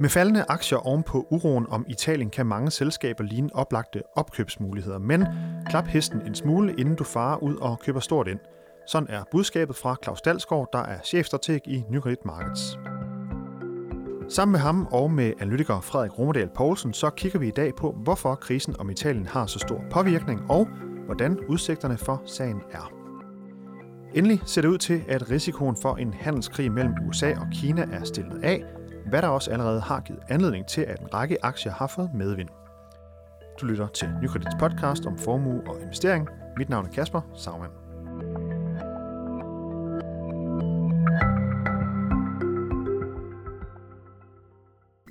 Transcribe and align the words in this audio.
Med 0.00 0.08
faldende 0.08 0.44
aktier 0.48 0.78
ovenpå 0.78 1.26
uroen 1.30 1.66
om 1.68 1.84
Italien 1.88 2.30
kan 2.30 2.46
mange 2.46 2.70
selskaber 2.70 3.24
ligne 3.24 3.50
oplagte 3.54 4.02
opkøbsmuligheder, 4.16 4.98
men 4.98 5.24
klap 5.68 5.86
hesten 5.86 6.20
en 6.26 6.34
smule, 6.34 6.74
inden 6.78 6.94
du 6.94 7.04
farer 7.04 7.42
ud 7.42 7.56
og 7.56 7.80
køber 7.80 8.00
stort 8.00 8.28
ind. 8.28 8.38
Sådan 8.86 9.08
er 9.10 9.24
budskabet 9.30 9.76
fra 9.76 9.96
Claus 10.02 10.20
Dalsgaard, 10.20 10.68
der 10.72 10.78
er 10.78 10.98
chefstrateg 11.04 11.60
i 11.68 11.84
Nykredit 11.90 12.24
Markets. 12.24 12.78
Sammen 14.28 14.52
med 14.52 14.60
ham 14.60 14.88
og 14.90 15.10
med 15.10 15.32
analytiker 15.40 15.80
Frederik 15.80 16.18
Romerdal 16.18 16.48
Poulsen, 16.54 16.92
så 16.92 17.10
kigger 17.10 17.38
vi 17.38 17.48
i 17.48 17.56
dag 17.56 17.74
på, 17.74 17.96
hvorfor 18.02 18.34
krisen 18.34 18.80
om 18.80 18.90
Italien 18.90 19.26
har 19.26 19.46
så 19.46 19.58
stor 19.58 19.84
påvirkning, 19.90 20.50
og 20.50 20.68
hvordan 21.06 21.38
udsigterne 21.48 21.98
for 21.98 22.22
sagen 22.26 22.62
er. 22.72 22.92
Endelig 24.14 24.40
ser 24.44 24.62
det 24.62 24.68
ud 24.68 24.78
til, 24.78 25.04
at 25.08 25.30
risikoen 25.30 25.76
for 25.82 25.96
en 25.96 26.14
handelskrig 26.14 26.72
mellem 26.72 26.94
USA 27.08 27.30
og 27.30 27.46
Kina 27.52 27.82
er 27.92 28.04
stillet 28.04 28.44
af, 28.44 28.62
hvad 29.08 29.22
der 29.22 29.28
også 29.28 29.50
allerede 29.50 29.80
har 29.80 30.00
givet 30.00 30.20
anledning 30.28 30.66
til, 30.66 30.80
at 30.80 31.00
en 31.00 31.14
række 31.14 31.44
aktier 31.44 31.72
har 31.72 31.86
fået 31.86 32.10
medvind. 32.14 32.48
Du 33.60 33.66
lytter 33.66 33.86
til 33.86 34.08
Nykredits 34.22 34.54
podcast 34.58 35.06
om 35.06 35.18
formue 35.18 35.62
og 35.66 35.80
investering. 35.82 36.28
Mit 36.56 36.68
navn 36.68 36.86
er 36.86 36.90
Kasper 36.90 37.20
Sagmann. 37.34 37.72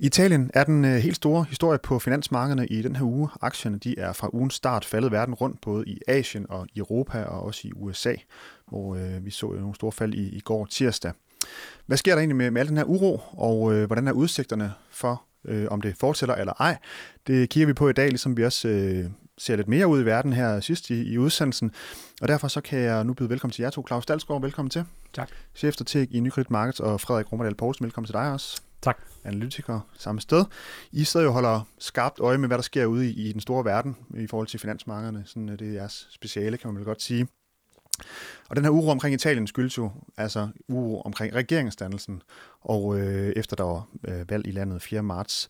Italien 0.00 0.50
er 0.54 0.64
den 0.64 0.84
øh, 0.84 0.96
helt 0.96 1.16
store 1.16 1.44
historie 1.44 1.78
på 1.78 1.98
finansmarkederne 1.98 2.66
i 2.66 2.82
den 2.82 2.96
her 2.96 3.04
uge. 3.04 3.28
Aktierne 3.40 3.78
de 3.78 3.98
er 3.98 4.12
fra 4.12 4.30
ugens 4.32 4.54
start 4.54 4.84
faldet 4.84 5.12
verden 5.12 5.34
rundt, 5.34 5.60
både 5.60 5.84
i 5.86 5.98
Asien 6.08 6.46
og 6.48 6.66
i 6.74 6.78
Europa 6.78 7.24
og 7.24 7.42
også 7.42 7.68
i 7.68 7.72
USA, 7.76 8.14
hvor 8.68 8.94
øh, 8.94 9.24
vi 9.24 9.30
så 9.30 9.46
nogle 9.46 9.74
store 9.74 9.92
fald 9.92 10.14
i, 10.14 10.36
i 10.36 10.40
går 10.40 10.66
tirsdag. 10.66 11.12
Hvad 11.86 11.96
sker 11.96 12.12
der 12.12 12.18
egentlig 12.18 12.36
med, 12.36 12.50
med 12.50 12.60
al 12.60 12.68
den 12.68 12.76
her 12.76 12.84
uro, 12.84 13.20
og 13.32 13.74
øh, 13.74 13.86
hvordan 13.86 14.08
er 14.08 14.12
udsigterne 14.12 14.72
for, 14.90 15.22
øh, 15.44 15.66
om 15.70 15.80
det 15.80 15.96
fortsætter 16.00 16.34
eller 16.34 16.52
ej? 16.52 16.76
Det 17.26 17.48
kigger 17.48 17.66
vi 17.66 17.72
på 17.72 17.88
i 17.88 17.92
dag, 17.92 18.08
ligesom 18.08 18.36
vi 18.36 18.44
også 18.44 18.68
øh, 18.68 19.04
ser 19.38 19.56
lidt 19.56 19.68
mere 19.68 19.86
ud 19.86 20.02
i 20.02 20.04
verden 20.04 20.32
her 20.32 20.60
sidst 20.60 20.90
i, 20.90 21.12
i 21.12 21.18
udsendelsen. 21.18 21.72
Og 22.20 22.28
derfor 22.28 22.48
så 22.48 22.60
kan 22.60 22.78
jeg 22.78 23.04
nu 23.04 23.14
byde 23.14 23.30
velkommen 23.30 23.52
til 23.52 23.62
jer 23.62 23.70
to. 23.70 23.84
Claus 23.86 24.06
Dalsgaard, 24.06 24.40
velkommen 24.40 24.70
til. 24.70 24.84
Tak. 25.12 25.30
Chefstrateg 25.54 26.14
i 26.14 26.20
Nykredit 26.20 26.50
Markets 26.50 26.80
og 26.80 27.00
Frederik 27.00 27.32
Romerdal 27.32 27.54
Poulsen, 27.54 27.84
velkommen 27.84 28.06
til 28.06 28.12
dig 28.12 28.32
også. 28.32 28.62
Tak. 28.82 28.98
Analytikere 29.24 29.80
samme 29.98 30.20
sted. 30.20 30.44
I 30.92 31.04
sidder 31.04 31.26
jo 31.26 31.32
holder 31.32 31.68
skarpt 31.78 32.20
øje 32.20 32.38
med, 32.38 32.48
hvad 32.48 32.58
der 32.58 32.62
sker 32.62 32.86
ude 32.86 33.10
i, 33.10 33.28
i 33.28 33.32
den 33.32 33.40
store 33.40 33.64
verden 33.64 33.96
i 34.16 34.26
forhold 34.26 34.46
til 34.46 34.60
finansmarkederne. 34.60 35.22
Sådan, 35.26 35.48
det 35.48 35.62
er 35.62 35.72
jeres 35.72 36.08
speciale, 36.10 36.56
kan 36.56 36.68
man 36.68 36.76
vel 36.76 36.84
godt 36.84 37.02
sige. 37.02 37.28
Og 38.48 38.56
den 38.56 38.64
her 38.64 38.70
uro 38.70 38.90
omkring 38.90 39.14
Italien 39.14 39.46
skyldes 39.46 39.78
jo 39.78 39.90
altså 40.16 40.48
uro 40.68 41.00
omkring 41.00 41.34
regeringsdannelsen, 41.34 42.22
og 42.60 42.98
øh, 42.98 43.32
efter 43.36 43.56
der 43.56 43.64
var 43.64 43.86
øh, 44.08 44.30
valg 44.30 44.46
i 44.46 44.50
landet 44.50 44.82
4. 44.82 45.02
marts. 45.02 45.48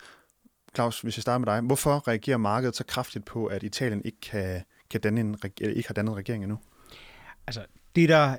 Claus, 0.74 1.00
hvis 1.00 1.16
jeg 1.16 1.22
starter 1.22 1.38
med 1.38 1.46
dig, 1.46 1.60
hvorfor 1.60 2.08
reagerer 2.08 2.36
markedet 2.36 2.76
så 2.76 2.84
kraftigt 2.84 3.24
på, 3.24 3.46
at 3.46 3.62
Italien 3.62 4.02
ikke, 4.04 4.20
kan, 4.20 4.62
kan 4.90 5.00
danne 5.00 5.20
en, 5.20 5.38
ikke 5.60 5.88
har 5.88 5.94
dannet 5.94 6.12
en 6.12 6.16
regering 6.16 6.42
endnu? 6.44 6.58
Altså, 7.46 7.64
det 7.96 8.08
der 8.08 8.36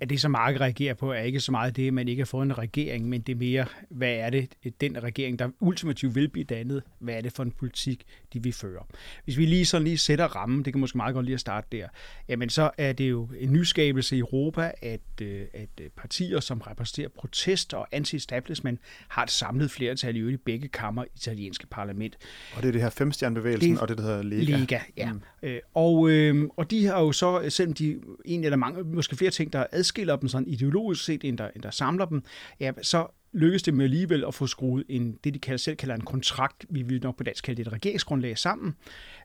at 0.00 0.10
det, 0.10 0.20
som 0.20 0.30
markedet 0.30 0.60
reagerer 0.60 0.94
på, 0.94 1.12
er 1.12 1.20
ikke 1.20 1.40
så 1.40 1.52
meget 1.52 1.76
det, 1.76 1.86
at 1.86 1.94
man 1.94 2.08
ikke 2.08 2.20
har 2.20 2.26
fået 2.26 2.44
en 2.44 2.58
regering, 2.58 3.08
men 3.08 3.20
det 3.20 3.32
er 3.32 3.36
mere, 3.36 3.66
hvad 3.90 4.12
er 4.12 4.30
det, 4.30 4.48
den 4.80 5.02
regering, 5.02 5.38
der 5.38 5.48
ultimativt 5.60 6.14
vil 6.14 6.28
blive 6.28 6.44
dannet, 6.44 6.82
hvad 6.98 7.14
er 7.14 7.20
det 7.20 7.32
for 7.32 7.42
en 7.42 7.50
politik, 7.50 8.04
de 8.32 8.42
vil 8.42 8.52
føre. 8.52 8.84
Hvis 9.24 9.38
vi 9.38 9.46
lige 9.46 9.66
sådan 9.66 9.84
lige 9.84 9.98
sætter 9.98 10.24
rammen, 10.24 10.64
det 10.64 10.72
kan 10.72 10.80
måske 10.80 10.96
meget 10.96 11.14
godt 11.14 11.26
lige 11.26 11.34
at 11.34 11.40
starte 11.40 11.68
der, 11.72 11.88
jamen 12.28 12.48
så 12.48 12.70
er 12.78 12.92
det 12.92 13.10
jo 13.10 13.28
en 13.38 13.52
nyskabelse 13.52 14.16
i 14.16 14.18
Europa, 14.18 14.72
at, 14.82 15.00
øh, 15.22 15.40
at 15.54 15.68
øh, 15.80 15.88
partier, 15.96 16.40
som 16.40 16.60
repræsenterer 16.60 17.08
protest 17.08 17.74
og 17.74 17.88
anti-establishment, 17.92 18.80
har 19.08 19.22
et 19.22 19.30
samlet 19.30 19.70
flertal 19.70 20.16
i 20.16 20.34
i 20.34 20.36
begge 20.36 20.68
kammer 20.68 21.04
i 21.04 21.06
italienske 21.16 21.66
parlament. 21.66 22.18
Og 22.56 22.62
det 22.62 22.68
er 22.68 22.72
det 22.72 22.80
her 22.80 22.90
femstjernebevægelsen 22.90 23.78
og 23.78 23.88
det, 23.88 23.98
der 23.98 24.02
hedder 24.02 24.22
Lega. 24.22 24.56
Lega, 24.56 24.78
ja. 24.96 25.12
Mm. 25.12 25.20
Øh, 25.42 25.60
og, 25.74 26.10
øh, 26.10 26.48
og 26.56 26.70
de 26.70 26.86
har 26.86 27.00
jo 27.00 27.12
så, 27.12 27.46
selvom 27.48 27.74
de 27.74 28.00
en 28.24 28.44
eller 28.44 28.56
mange, 28.56 28.82
måske 28.82 29.16
flere 29.16 29.30
ting, 29.30 29.52
der 29.52 29.66
adskiller 29.74 30.16
dem 30.16 30.28
sådan 30.28 30.48
ideologisk 30.48 31.04
set, 31.04 31.24
end 31.24 31.38
der, 31.38 31.48
end 31.54 31.62
der 31.62 31.70
samler 31.70 32.04
dem, 32.04 32.22
ja, 32.60 32.72
så 32.82 33.06
lykkes 33.34 33.62
det 33.62 33.74
med 33.74 33.84
alligevel 33.84 34.24
at 34.28 34.34
få 34.34 34.46
skruet 34.46 34.84
en, 34.88 35.18
det, 35.24 35.34
de 35.34 35.38
kalder, 35.38 35.58
selv 35.58 35.76
kalder 35.76 35.94
en 35.94 36.00
kontrakt, 36.00 36.66
vi 36.70 36.82
vil 36.82 37.02
nok 37.02 37.16
på 37.16 37.22
dansk 37.22 37.44
kalde 37.44 37.58
det 37.58 37.66
et 37.66 37.72
regeringsgrundlag 37.72 38.38
sammen, 38.38 38.74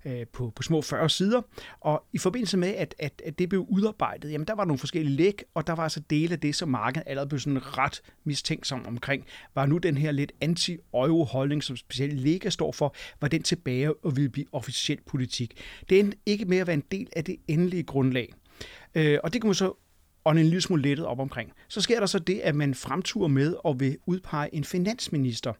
øh, 0.06 0.28
på, 0.34 0.54
på 0.56 0.64
små 0.64 0.82
40 0.82 1.10
sider. 1.10 1.42
Og 1.80 2.04
i 2.14 2.18
forbindelse 2.18 2.58
med, 2.58 2.68
at, 2.68 2.96
at, 3.00 3.22
at 3.26 3.40
det 3.40 3.50
blev 3.50 3.66
udarbejdet, 3.70 4.32
jamen 4.32 4.48
der 4.48 4.56
var 4.56 4.66
nogle 4.66 4.80
forskellige 4.80 5.16
læg, 5.16 5.42
og 5.54 5.68
der 5.68 5.74
var 5.74 5.84
altså 5.84 6.00
dele 6.10 6.34
af 6.34 6.40
det, 6.40 6.56
som 6.56 6.70
markedet 6.70 7.08
allerede 7.08 7.30
blev 7.30 7.40
sådan 7.40 7.78
ret 7.78 8.02
mistænksom 8.24 8.86
omkring. 8.88 9.26
Var 9.56 9.66
nu 9.66 9.78
den 9.78 9.98
her 9.98 10.12
lidt 10.12 10.32
anti-euro-holdning, 10.42 11.64
som 11.64 11.76
specielt 11.76 12.20
Lega 12.20 12.50
står 12.50 12.72
for, 12.72 12.96
var 13.22 13.28
den 13.28 13.44
tilbage 13.44 14.06
og 14.06 14.16
ville 14.16 14.30
blive 14.30 14.46
officiel 14.52 15.00
politik. 15.06 15.62
Det 15.90 16.00
endte 16.00 16.18
ikke 16.26 16.46
mere 16.46 16.62
at 16.62 16.68
være 16.68 16.74
en 16.74 16.84
del 16.92 17.08
af 17.16 17.24
det 17.24 17.36
endelige 17.48 17.84
grundlag. 17.84 18.34
Øh, 18.96 19.20
og 19.24 19.34
det 19.34 19.42
kan 19.42 19.48
man 19.48 19.56
så 19.56 19.74
og 20.30 20.36
en 20.40 20.44
lille 20.44 20.62
smule 20.62 20.82
lettet 20.82 21.06
op 21.06 21.20
omkring. 21.20 21.52
Så 21.68 21.82
sker 21.82 22.00
der 22.00 22.06
så 22.06 22.20
det, 22.20 22.40
at 22.40 22.56
man 22.56 22.76
fremturer 22.76 23.28
med 23.28 23.56
og 23.64 23.80
vil 23.80 23.98
udpege 24.06 24.56
en 24.56 24.64
finansminister, 24.64 25.54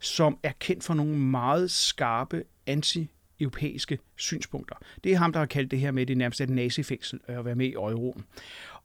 som 0.00 0.38
er 0.42 0.52
kendt 0.58 0.84
for 0.84 0.94
nogle 0.94 1.18
meget 1.18 1.70
skarpe 1.70 2.44
anti 2.66 3.10
europæiske 3.40 3.98
synspunkter. 4.16 4.76
Det 5.04 5.12
er 5.12 5.16
ham, 5.16 5.32
der 5.32 5.38
har 5.40 5.46
kaldt 5.46 5.70
det 5.70 5.78
her 5.78 5.90
med 5.90 6.06
det 6.06 6.16
nærmest 6.16 6.40
et 6.40 6.50
nazifængsel 6.50 7.20
øh, 7.28 7.38
at 7.38 7.44
være 7.44 7.54
med 7.54 7.66
i 7.66 7.72
euroen. 7.72 8.24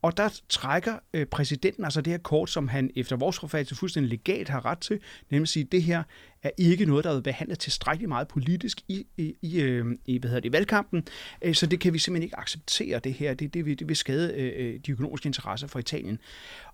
Og 0.02 0.18
der 0.18 0.40
trækker 0.50 0.96
øh, 1.14 1.26
præsidenten 1.26 1.84
altså 1.84 2.02
det 2.02 2.14
her 2.14 2.18
kort, 2.18 2.50
som 2.50 2.68
han 2.68 2.90
efter 2.96 3.16
vores 3.16 3.40
forfattelse 3.40 3.76
fuldstændig 3.76 4.10
legalt 4.10 4.50
har 4.50 4.66
ret 4.66 4.80
til, 4.80 5.00
nemlig 5.30 5.46
at 5.46 5.50
sige, 5.50 5.64
at 5.64 5.72
det 5.72 5.84
her 5.84 6.04
er 6.44 6.50
ikke 6.58 6.86
noget, 6.86 7.04
der 7.04 7.18
er 7.18 7.22
behandlet 7.22 7.60
tilstrækkeligt 7.60 8.10
meget 8.10 8.28
politisk 8.28 8.82
i, 8.88 9.06
i, 9.18 9.36
i, 9.42 9.62
øh, 9.62 9.86
i 10.06 10.18
hvad 10.18 10.30
hedder 10.30 10.42
det, 10.42 10.52
valgkampen, 10.52 11.04
øh, 11.42 11.56
så 11.56 11.66
det 11.66 11.80
kan 11.80 11.94
vi 11.94 12.00
simpelthen 12.00 12.24
ikke 12.24 12.40
acceptere 12.40 13.00
det 13.00 13.14
her. 13.14 13.34
Det, 13.34 13.54
det, 13.54 13.66
vil, 13.66 13.80
det 13.80 13.88
vil 13.88 13.96
skade 13.96 14.34
øh, 14.34 14.80
de 14.86 14.92
økonomiske 14.92 15.28
interesser 15.28 15.68
for 15.68 15.80
Italien. 15.80 16.20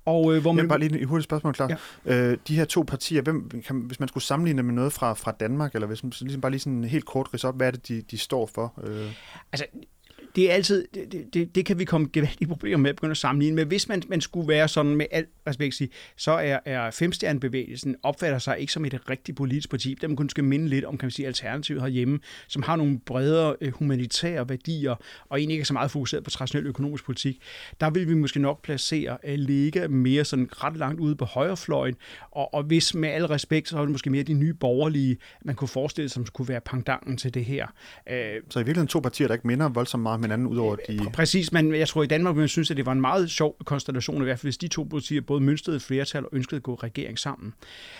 Og, 0.05 0.35
øh, 0.35 0.41
hvor 0.41 0.51
man... 0.51 0.65
Ja, 0.65 0.69
bare 0.69 0.79
lige 0.79 0.99
et 0.99 1.07
hurtigt 1.07 1.23
spørgsmål, 1.23 1.53
klar. 1.53 1.79
Ja. 2.05 2.15
Øh, 2.15 2.37
de 2.47 2.55
her 2.55 2.65
to 2.65 2.81
partier, 2.81 3.21
hvem, 3.21 3.49
kan, 3.49 3.75
hvis 3.75 3.99
man 3.99 4.09
skulle 4.09 4.23
sammenligne 4.23 4.63
med 4.63 4.73
noget 4.73 4.93
fra, 4.93 5.13
fra 5.13 5.31
Danmark, 5.31 5.73
eller 5.73 5.87
hvis 5.87 6.03
man 6.03 6.13
ligesom 6.19 6.41
bare 6.41 6.51
lige 6.51 6.61
sådan 6.61 6.83
helt 6.83 7.05
kort 7.05 7.33
ridse 7.33 7.47
op, 7.47 7.57
hvad 7.57 7.67
er 7.67 7.71
det, 7.71 7.87
de, 7.87 8.01
de 8.01 8.17
står 8.17 8.45
for? 8.45 8.73
Øh? 8.83 9.11
Altså, 9.51 9.65
det 10.35 10.51
er 10.51 10.53
altid, 10.53 10.87
det, 10.93 11.33
det, 11.33 11.55
det 11.55 11.65
kan 11.65 11.79
vi 11.79 11.85
komme 11.85 12.09
gevaldige 12.13 12.47
problemer 12.47 12.77
med 12.77 12.89
at 12.89 12.95
begynde 12.95 13.11
at 13.11 13.17
sammenligne 13.17 13.55
med. 13.55 13.65
Hvis 13.65 13.87
man, 13.87 14.03
man 14.07 14.21
skulle 14.21 14.47
være 14.47 14.67
sådan 14.67 14.95
med 14.95 15.05
alt 15.11 15.29
respekt 15.47 15.75
sige, 15.75 15.89
så 16.15 16.31
er, 16.31 16.59
er 16.65 16.91
femstjernebevægelsen 16.91 17.95
opfatter 18.03 18.39
sig 18.39 18.59
ikke 18.59 18.73
som 18.73 18.85
et 18.85 19.09
rigtigt 19.09 19.37
politisk 19.37 19.69
parti. 19.69 19.95
Dem 20.01 20.15
kunne 20.15 20.23
kun 20.23 20.29
skal 20.29 20.43
minde 20.43 20.67
lidt 20.67 20.85
om, 20.85 20.97
kan 20.97 21.05
man 21.05 21.11
sige, 21.11 21.27
alternativet 21.27 21.81
herhjemme, 21.81 22.19
som 22.47 22.63
har 22.63 22.75
nogle 22.75 22.99
bredere 22.99 23.55
øh, 23.61 23.73
humanitære 23.73 24.49
værdier, 24.49 24.95
og 25.29 25.39
egentlig 25.39 25.53
ikke 25.53 25.61
er 25.61 25.65
så 25.65 25.73
meget 25.73 25.91
fokuseret 25.91 26.23
på 26.23 26.29
traditionel 26.29 26.67
økonomisk 26.67 27.05
politik. 27.05 27.41
Der 27.79 27.89
vil 27.89 28.09
vi 28.09 28.13
måske 28.13 28.39
nok 28.39 28.61
placere 28.61 29.17
uh, 29.23 29.33
Lega 29.33 29.87
mere 29.87 30.25
sådan 30.25 30.49
ret 30.51 30.77
langt 30.77 30.99
ude 30.99 31.15
på 31.15 31.25
højrefløjen, 31.25 31.95
og, 32.31 32.53
og 32.53 32.63
hvis 32.63 32.95
med 32.95 33.09
al 33.09 33.25
respekt, 33.25 33.69
så 33.69 33.77
er 33.77 33.81
det 33.81 33.91
måske 33.91 34.09
mere 34.09 34.23
de 34.23 34.33
nye 34.33 34.53
borgerlige, 34.53 35.17
man 35.45 35.55
kunne 35.55 35.67
forestille 35.67 36.09
sig, 36.09 36.13
som 36.13 36.25
skulle 36.25 36.47
være 36.49 36.61
pangdangen 36.61 37.17
til 37.17 37.33
det 37.33 37.45
her. 37.45 37.67
Uh, 38.07 38.13
så 38.49 38.59
i 38.59 38.63
virkeligheden 38.63 38.87
to 38.87 38.99
partier, 38.99 39.27
der 39.27 39.33
ikke 39.33 39.47
minder 39.47 39.69
voldsomt 39.69 40.03
meget 40.03 40.19
hinanden, 40.23 40.47
udover 40.47 40.75
de... 40.75 40.99
Præcis, 41.13 41.51
men 41.51 41.75
jeg 41.75 41.87
tror 41.87 42.03
i 42.03 42.07
Danmark, 42.07 42.35
man 42.35 42.47
synes, 42.47 42.71
at 42.71 42.77
det 42.77 42.85
var 42.85 42.91
en 42.91 43.01
meget 43.01 43.31
sjov 43.31 43.57
konstellation, 43.65 44.21
i 44.21 44.23
hvert 44.23 44.39
fald 44.39 44.45
hvis 44.45 44.57
de 44.57 44.67
to 44.67 44.83
partier 44.83 45.21
både 45.21 45.41
mønstrede 45.41 45.75
et 45.75 45.81
flertal 45.81 46.23
og 46.23 46.29
ønskede 46.33 46.55
at 46.55 46.63
gå 46.63 46.75
regering 46.75 47.19
sammen. 47.19 47.53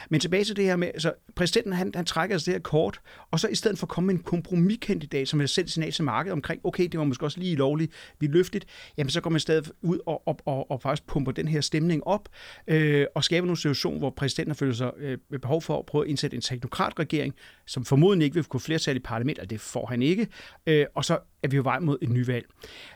Men 0.10 0.20
tilbage 0.20 0.44
til 0.44 0.56
det 0.56 0.66
her 0.66 0.76
med, 0.76 0.92
så 0.98 1.14
præsidenten 1.36 1.74
han, 1.74 1.92
han 1.96 2.06
trækker 2.06 2.36
altså 2.36 2.46
det 2.46 2.54
her 2.54 2.62
kort, 2.62 3.00
og 3.32 3.40
så 3.40 3.48
i 3.48 3.56
stedet 3.56 3.80
for 3.80 3.86
at 3.86 3.90
komme 3.90 4.08
med 4.08 4.16
en 4.16 4.24
kompromiskandidat, 4.24 5.28
som 5.28 5.40
vil 5.40 5.48
sætte 5.48 5.72
signal 5.72 5.92
til 5.92 6.04
markedet 6.04 6.34
omkring, 6.34 6.62
okay, 6.64 6.88
det 6.88 6.98
var 6.98 7.04
måske 7.06 7.26
også 7.26 7.40
lige 7.40 7.56
lovligt, 7.56 7.92
vi 8.20 8.28
løftet, 8.28 8.66
jamen 8.98 9.10
så 9.10 9.22
går 9.22 9.30
man 9.30 9.40
stadig 9.40 9.64
ud 9.82 10.00
og, 10.06 10.28
og, 10.28 10.40
og, 10.46 10.72
og 10.72 10.82
faktisk 10.82 11.08
pumper 11.08 11.32
den 11.32 11.48
her 11.48 11.62
stemning 11.62 12.08
op, 12.08 12.30
øh, 12.68 13.06
og 13.16 13.24
skaber 13.24 13.46
nogle 13.46 13.58
situation, 13.58 13.98
hvor 13.98 14.10
præsidenten 14.10 14.56
føler 14.56 14.74
sig 14.74 14.92
øh, 14.98 15.18
behov 15.42 15.62
for 15.62 15.80
at 15.80 15.86
prøve 15.86 16.04
at 16.04 16.10
indsætte 16.10 16.36
en 16.36 16.42
teknokratregering, 16.42 17.34
som 17.66 17.86
formodentlig 17.86 18.26
ikke 18.26 18.36
vil 18.36 18.44
kunne 18.44 18.60
flertal 18.60 18.96
i 18.96 19.00
parlamentet, 19.00 19.44
og 19.44 19.50
det 19.50 19.62
får 19.62 19.86
han 19.86 20.02
ikke, 20.02 20.28
øh, 20.68 20.86
og 20.96 21.06
så 21.06 21.20
er 21.44 21.48
vi 21.48 21.56
jo 21.56 21.62
vej 21.62 21.80
mod 21.80 21.98
et 22.02 22.10
nyvalg. 22.10 22.46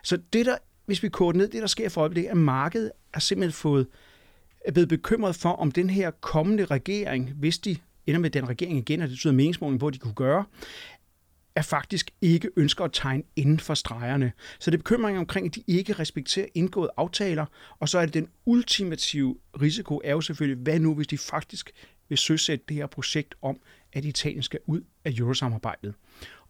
Så 0.04 0.18
det 0.32 0.46
der, 0.46 0.56
hvis 0.86 1.02
vi 1.02 1.08
koger 1.08 1.32
ned, 1.32 1.48
det 1.48 1.60
der 1.60 1.66
sker 1.66 1.88
for 1.88 2.00
øjeblikket, 2.00 2.28
er, 2.28 2.32
at 2.32 2.38
markedet 2.38 2.92
er 3.14 3.18
simpelthen 3.18 3.52
fået 3.52 3.86
er 4.64 4.72
blevet 4.72 4.88
bekymret 4.88 5.36
for, 5.36 5.50
om 5.50 5.72
den 5.72 5.90
her 5.90 6.10
kommende 6.10 6.64
regering, 6.64 7.32
hvis 7.32 7.58
de 7.58 7.76
ender 8.06 8.20
med 8.20 8.30
den 8.30 8.48
regering 8.48 8.78
igen, 8.78 9.02
og 9.02 9.08
det 9.08 9.14
betyder 9.14 9.32
meningsmåling 9.32 9.80
på, 9.80 9.86
at 9.86 9.94
de 9.94 9.98
kunne 9.98 10.14
gøre, 10.14 10.44
er 11.54 11.62
faktisk 11.62 12.10
ikke 12.20 12.50
ønsker 12.56 12.84
at 12.84 12.90
tegne 12.92 13.22
inden 13.36 13.60
for 13.60 13.74
stregerne. 13.74 14.32
Så 14.58 14.70
det 14.70 14.76
er 14.76 14.78
bekymring 14.78 15.18
omkring, 15.18 15.46
at 15.46 15.54
de 15.54 15.62
ikke 15.66 15.92
respekterer 15.92 16.46
indgåede 16.54 16.90
aftaler, 16.96 17.46
og 17.78 17.88
så 17.88 17.98
er 17.98 18.04
det 18.04 18.14
den 18.14 18.28
ultimative 18.46 19.36
risiko 19.60 20.00
er 20.04 20.12
jo 20.12 20.20
selvfølgelig, 20.20 20.62
hvad 20.62 20.78
nu 20.80 20.94
hvis 20.94 21.06
de 21.06 21.18
faktisk 21.18 21.70
vil 22.08 22.18
søsætte 22.18 22.64
det 22.68 22.76
her 22.76 22.86
projekt 22.86 23.34
om, 23.42 23.60
at 23.92 24.04
Italien 24.04 24.42
skal 24.42 24.60
ud 24.66 24.80
af 25.04 25.14
eurosamarbejdet. 25.18 25.94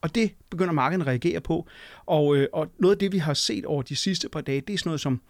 Og 0.01 0.15
det 0.15 0.35
begynder 0.51 0.73
markedet 0.73 1.03
at 1.03 1.07
reagere 1.07 1.41
på. 1.41 1.67
Og, 2.07 2.37
øh, 2.37 2.49
og 2.53 2.73
noget 2.79 2.95
af 2.95 2.99
det, 2.99 3.13
vi 3.13 3.19
har 3.19 3.35
set 3.35 3.65
over 3.65 3.83
de 3.83 3.97
sidste 3.97 4.29
par 4.29 4.41
dage, 4.41 4.61
det 4.61 4.75
er 4.75 4.79
sådan 4.79 4.89
noget 4.89 5.01
som 5.01 5.21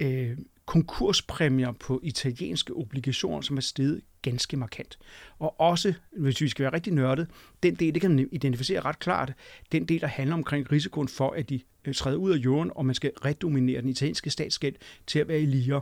øh, 0.00 0.36
konkurspræmier 0.66 1.72
på 1.72 2.00
italienske 2.02 2.72
obligationer, 2.72 3.40
som 3.40 3.56
er 3.56 3.60
steget 3.60 4.00
ganske 4.22 4.56
markant. 4.56 4.98
Og 5.38 5.60
også, 5.60 5.94
hvis 6.16 6.40
vi 6.40 6.48
skal 6.48 6.62
være 6.62 6.72
rigtig 6.72 6.92
nørdet, 6.92 7.26
den 7.62 7.74
del, 7.74 7.94
det 7.94 8.00
kan 8.00 8.10
man 8.10 8.28
identificere 8.32 8.80
ret 8.80 8.98
klart, 8.98 9.32
den 9.72 9.84
del, 9.84 10.00
der 10.00 10.06
handler 10.06 10.36
omkring 10.36 10.72
risikoen 10.72 11.08
for, 11.08 11.30
at 11.30 11.48
de 11.48 11.60
øh, 11.84 11.94
træder 11.94 12.16
ud 12.16 12.32
af 12.32 12.36
jorden, 12.36 12.70
og 12.74 12.86
man 12.86 12.94
skal 12.94 13.10
redominere 13.24 13.80
den 13.80 13.88
italienske 13.88 14.30
statsgæld 14.30 14.74
til 15.06 15.18
at 15.18 15.28
være 15.28 15.40
i 15.40 15.46
liger. 15.46 15.80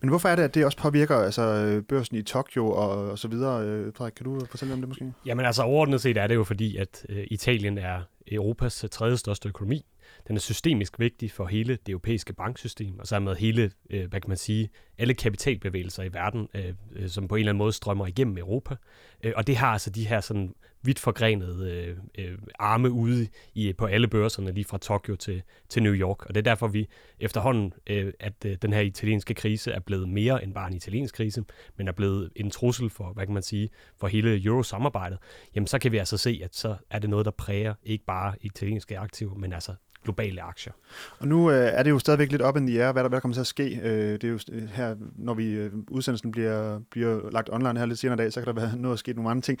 Men 0.00 0.08
hvorfor 0.08 0.28
er 0.28 0.36
det, 0.36 0.42
at 0.42 0.54
det 0.54 0.64
også 0.64 0.78
påvirker 0.78 1.16
altså, 1.16 1.82
børsen 1.88 2.16
i 2.16 2.22
Tokyo 2.22 2.70
og, 2.70 3.10
og 3.10 3.18
så 3.18 3.28
videre? 3.28 3.64
Øh, 3.64 3.92
Frederik, 3.94 4.12
kan 4.16 4.24
du 4.24 4.46
fortælle 4.50 4.74
om 4.74 4.80
det 4.80 4.88
måske? 4.88 5.12
Jamen 5.26 5.46
altså 5.46 5.62
overordnet 5.62 6.00
set 6.00 6.16
er 6.16 6.26
det 6.26 6.34
jo 6.34 6.44
fordi, 6.44 6.76
at 6.76 7.06
øh, 7.08 7.26
Italien 7.30 7.78
er 7.78 8.00
Europas 8.26 8.84
tredje 8.90 9.16
største 9.16 9.48
økonomi. 9.48 9.84
Den 10.28 10.36
er 10.36 10.40
systemisk 10.40 10.98
vigtig 10.98 11.32
for 11.32 11.46
hele 11.46 11.78
det 11.86 11.92
europæiske 11.92 12.32
banksystem, 12.32 12.98
og 12.98 13.06
så 13.06 13.20
med 13.20 13.36
hele, 13.36 13.70
øh, 13.90 14.08
hvad 14.08 14.20
kan 14.20 14.28
man 14.30 14.36
sige, 14.36 14.70
alle 14.98 15.14
kapitalbevægelser 15.14 16.02
i 16.02 16.12
verden, 16.12 16.48
øh, 16.54 16.74
øh, 16.92 17.08
som 17.08 17.28
på 17.28 17.34
en 17.34 17.38
eller 17.38 17.52
anden 17.52 17.58
måde 17.58 17.72
strømmer 17.72 18.06
igennem 18.06 18.38
Europa. 18.38 18.74
Øh, 19.22 19.32
og 19.36 19.46
det 19.46 19.56
har 19.56 19.72
altså 19.72 19.90
de 19.90 20.08
her 20.08 20.20
sådan 20.20 20.54
vidt 20.82 20.98
forgrenede 20.98 21.70
øh, 21.72 21.96
øh, 22.18 22.38
arme 22.58 22.90
ude 22.90 23.28
i, 23.54 23.72
på 23.72 23.86
alle 23.86 24.08
børserne, 24.08 24.52
lige 24.52 24.64
fra 24.64 24.78
Tokyo 24.78 25.16
til, 25.16 25.42
til 25.68 25.82
New 25.82 25.94
York. 25.94 26.26
Og 26.26 26.34
det 26.34 26.36
er 26.36 26.50
derfor, 26.50 26.68
vi 26.68 26.88
efterhånden, 27.20 27.72
øh, 27.86 28.12
at 28.20 28.44
øh, 28.46 28.56
den 28.62 28.72
her 28.72 28.80
italienske 28.80 29.34
krise 29.34 29.72
er 29.72 29.80
blevet 29.80 30.08
mere 30.08 30.44
end 30.44 30.54
bare 30.54 30.68
en 30.68 30.76
italiensk 30.76 31.14
krise, 31.14 31.44
men 31.76 31.88
er 31.88 31.92
blevet 31.92 32.30
en 32.36 32.50
trussel 32.50 32.90
for, 32.90 33.12
hvad 33.12 33.26
kan 33.26 33.34
man 33.34 33.42
sige, 33.42 33.70
for 33.96 34.06
hele 34.06 34.44
eurosamarbejdet, 34.44 35.18
Jamen 35.54 35.66
så 35.66 35.78
kan 35.78 35.92
vi 35.92 35.98
altså 35.98 36.16
se, 36.16 36.40
at 36.44 36.54
så 36.54 36.76
er 36.90 36.98
det 36.98 37.10
noget, 37.10 37.24
der 37.24 37.30
præger 37.30 37.74
ikke 37.82 38.04
bare 38.04 38.34
italienske 38.40 38.98
aktiver, 38.98 39.34
men 39.34 39.52
altså 39.52 39.74
globale 40.08 40.42
aktier. 40.42 40.72
Og 41.18 41.28
nu 41.28 41.50
øh, 41.50 41.70
er 41.72 41.82
det 41.82 41.90
jo 41.90 41.98
stadigvæk 41.98 42.30
lidt 42.30 42.42
op 42.42 42.56
in 42.56 42.66
the 42.66 42.84
air, 42.84 42.92
hvad 42.92 43.02
der, 43.02 43.08
hvad 43.08 43.16
der 43.16 43.20
kommer 43.20 43.34
til 43.34 43.40
at 43.40 43.46
ske. 43.46 43.80
Øh, 43.82 44.12
det 44.12 44.24
er 44.24 44.28
jo 44.28 44.38
her, 44.72 44.94
når 45.16 45.34
vi 45.34 45.50
øh, 45.50 45.72
udsendelsen 45.90 46.30
bliver, 46.30 46.80
bliver 46.90 47.30
lagt 47.30 47.48
online 47.52 47.78
her 47.78 47.86
lidt 47.86 47.98
senere 47.98 48.14
i 48.14 48.16
dag, 48.16 48.32
så 48.32 48.40
kan 48.40 48.54
der 48.54 48.60
være 48.60 48.76
noget 48.76 48.92
at 48.94 48.98
ske 48.98 49.12
nogle 49.12 49.30
andre 49.30 49.42
ting. 49.42 49.58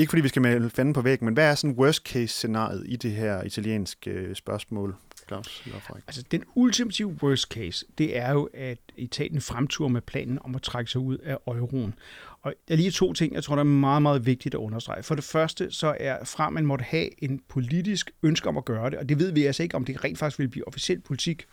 Ikke 0.00 0.10
fordi 0.10 0.22
vi 0.22 0.28
skal 0.28 0.42
male 0.42 0.70
fanden 0.70 0.94
på 0.94 1.02
væggen, 1.02 1.24
men 1.24 1.34
hvad 1.34 1.50
er 1.50 1.54
sådan 1.54 1.76
worst 1.76 2.06
case 2.06 2.26
scenariet 2.26 2.82
i 2.86 2.96
det 2.96 3.12
her 3.12 3.42
italienske 3.42 4.10
øh, 4.10 4.34
spørgsmål? 4.34 4.96
Claus 5.28 5.66
Altså, 6.06 6.22
den 6.30 6.44
ultimative 6.54 7.18
worst 7.22 7.48
case, 7.52 7.86
det 7.98 8.16
er 8.16 8.32
jo, 8.32 8.48
at 8.54 8.78
Italien 8.96 9.40
fremturer 9.40 9.88
med 9.88 10.00
planen 10.00 10.38
om 10.44 10.54
at 10.54 10.62
trække 10.62 10.90
sig 10.90 11.00
ud 11.00 11.18
af 11.18 11.36
euroen. 11.46 11.94
Og 12.42 12.54
der 12.68 12.74
er 12.74 12.76
lige 12.76 12.90
to 12.90 13.12
ting, 13.12 13.34
jeg 13.34 13.44
tror, 13.44 13.54
der 13.54 13.60
er 13.60 13.64
meget, 13.64 14.02
meget 14.02 14.26
vigtigt 14.26 14.54
at 14.54 14.58
understrege. 14.58 15.02
For 15.02 15.14
det 15.14 15.24
første, 15.24 15.70
så 15.70 15.96
er 16.00 16.24
fra 16.24 16.50
man 16.50 16.66
måtte 16.66 16.82
have 16.82 17.24
en 17.24 17.40
politisk 17.48 18.10
ønske 18.22 18.48
om 18.48 18.56
at 18.56 18.64
gøre 18.64 18.90
det, 18.90 18.98
og 18.98 19.08
det 19.08 19.18
ved 19.18 19.32
vi 19.32 19.44
altså 19.44 19.62
ikke, 19.62 19.74
om 19.74 19.84
det 19.84 20.04
rent 20.04 20.18
faktisk 20.18 20.38
vil 20.38 20.48
blive 20.48 20.68
officiel 20.68 21.00
politik. 21.00 21.46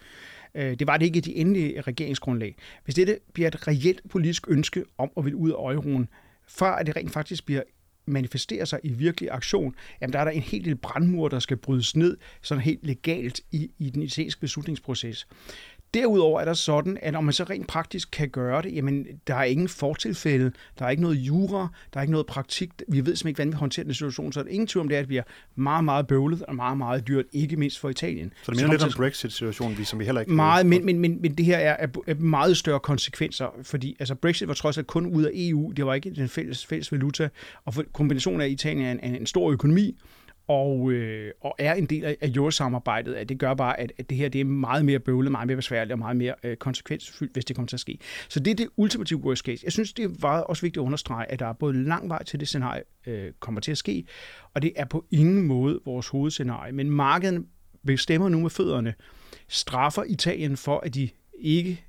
Øh, 0.55 0.79
det 0.79 0.87
var 0.87 0.97
det 0.97 1.05
ikke 1.05 1.17
i 1.17 1.21
de 1.21 1.35
endelige 1.35 1.81
regeringsgrundlag. 1.81 2.55
Hvis 2.83 2.95
det 2.95 3.17
bliver 3.33 3.47
et 3.47 3.67
reelt 3.67 4.01
politisk 4.09 4.45
ønske 4.47 4.83
om 4.97 5.09
at 5.17 5.25
ville 5.25 5.37
ud 5.37 5.51
af 5.51 5.73
euroen, 5.73 6.09
før 6.47 6.71
at 6.71 6.87
det 6.87 6.95
rent 6.95 7.11
faktisk 7.11 7.45
bliver 7.45 7.61
manifesterer 8.07 8.65
sig 8.65 8.79
i 8.83 8.89
virkelig 8.89 9.31
aktion, 9.31 9.75
jamen 10.01 10.13
der 10.13 10.19
er 10.19 10.23
der 10.23 10.31
en 10.31 10.41
helt 10.41 10.63
lille 10.63 10.77
brandmur, 10.77 11.27
der 11.27 11.39
skal 11.39 11.57
brydes 11.57 11.95
ned 11.95 12.17
sådan 12.41 12.63
helt 12.63 12.85
legalt 12.87 13.41
i, 13.51 13.71
i 13.77 13.89
den 13.89 14.01
italienske 14.01 14.41
beslutningsproces. 14.41 15.27
Derudover 15.93 16.41
er 16.41 16.45
der 16.45 16.53
sådan, 16.53 16.97
at 17.01 17.15
om 17.15 17.23
man 17.23 17.33
så 17.33 17.43
rent 17.43 17.67
praktisk 17.67 18.09
kan 18.11 18.29
gøre 18.29 18.61
det, 18.61 18.75
jamen 18.75 19.05
der 19.27 19.35
er 19.35 19.43
ingen 19.43 19.67
fortilfælde, 19.69 20.51
der 20.79 20.85
er 20.85 20.89
ikke 20.89 21.03
noget 21.03 21.15
jura, 21.15 21.67
der 21.93 21.99
er 21.99 22.01
ikke 22.01 22.11
noget 22.11 22.27
praktik, 22.27 22.69
vi 22.87 22.97
ved 22.97 23.15
simpelthen 23.15 23.27
ikke, 23.27 23.35
hvordan 23.35 23.51
vi 23.51 23.55
håndterer 23.55 23.83
den 23.83 23.93
situation, 23.93 24.33
så 24.33 24.39
er 24.39 24.43
der 24.43 24.51
ingen 24.51 24.67
tvivl 24.67 24.81
om 24.81 24.89
det, 24.89 24.95
at 24.95 24.99
det 24.99 25.07
bliver 25.07 25.23
meget, 25.55 25.83
meget 25.83 26.07
bøvlet 26.07 26.43
og 26.43 26.55
meget, 26.55 26.77
meget 26.77 27.07
dyrt, 27.07 27.25
ikke 27.33 27.57
mindst 27.57 27.79
for 27.79 27.89
Italien. 27.89 28.33
Så 28.43 28.51
det 28.51 28.57
minder 28.57 28.71
lidt 28.71 28.83
om 28.83 28.91
Brexit-situationen, 28.97 29.85
som 29.85 29.99
vi 29.99 30.05
heller 30.05 30.21
ikke... 30.21 30.33
Meget, 30.33 30.65
men, 30.65 30.85
men, 30.85 30.99
men, 30.99 31.21
men 31.21 31.33
det 31.35 31.45
her 31.45 31.57
er, 31.57 31.87
er 32.07 32.15
meget 32.15 32.57
større 32.57 32.79
konsekvenser, 32.79 33.55
fordi 33.63 33.95
altså 33.99 34.15
Brexit 34.15 34.47
var 34.47 34.53
trods 34.53 34.77
alt 34.77 34.87
kun 34.87 35.05
ud 35.05 35.23
af 35.23 35.31
EU, 35.33 35.71
det 35.71 35.85
var 35.85 35.93
ikke 35.93 36.09
den 36.09 36.29
fælles, 36.29 36.65
fælles 36.65 36.91
valuta, 36.91 37.29
og 37.65 37.73
for 37.73 37.83
kombinationen 37.93 38.41
af 38.41 38.49
Italien 38.49 38.85
er 38.85 38.91
en, 38.91 39.15
en 39.15 39.25
stor 39.25 39.51
økonomi, 39.51 39.95
og, 40.47 40.91
øh, 40.91 41.31
og 41.41 41.55
er 41.59 41.73
en 41.73 41.85
del 41.85 42.05
af, 42.05 42.17
af 42.21 42.27
jordsamarbejdet. 42.27 43.13
At 43.13 43.29
det 43.29 43.39
gør 43.39 43.53
bare, 43.53 43.79
at, 43.79 43.91
at 43.97 44.09
det 44.09 44.17
her 44.17 44.29
det 44.29 44.41
er 44.41 44.45
meget 44.45 44.85
mere 44.85 44.99
bøvlet, 44.99 45.31
meget 45.31 45.47
mere 45.47 45.55
besværligt 45.55 45.91
og 45.91 45.99
meget 45.99 46.17
mere 46.17 46.35
øh, 46.43 46.57
konsekvensfyldt, 46.57 47.33
hvis 47.33 47.45
det 47.45 47.55
kommer 47.55 47.67
til 47.67 47.75
at 47.75 47.79
ske. 47.79 47.99
Så 48.29 48.39
det 48.39 48.51
er 48.51 48.55
det 48.55 48.67
ultimative 48.77 49.19
worst 49.19 49.45
case. 49.45 49.61
Jeg 49.63 49.71
synes, 49.71 49.93
det 49.93 50.21
var 50.21 50.41
også 50.41 50.61
vigtigt 50.61 50.81
at 50.81 50.85
understrege, 50.85 51.31
at 51.31 51.39
der 51.39 51.45
er 51.45 51.53
både 51.53 51.83
lang 51.83 52.09
vej 52.09 52.23
til 52.23 52.39
det 52.39 52.47
scenarie 52.47 52.83
øh, 53.07 53.31
kommer 53.39 53.61
til 53.61 53.71
at 53.71 53.77
ske, 53.77 54.05
og 54.53 54.61
det 54.61 54.73
er 54.75 54.85
på 54.85 55.05
ingen 55.11 55.41
måde 55.41 55.79
vores 55.85 56.07
hovedscenarie. 56.07 56.71
Men 56.71 56.91
markedet 56.91 57.45
bestemmer 57.85 58.29
nu 58.29 58.39
med 58.39 58.49
fødderne, 58.49 58.93
straffer 59.47 60.03
Italien 60.03 60.57
for, 60.57 60.79
at 60.79 60.95
de 60.95 61.09
ikke 61.39 61.86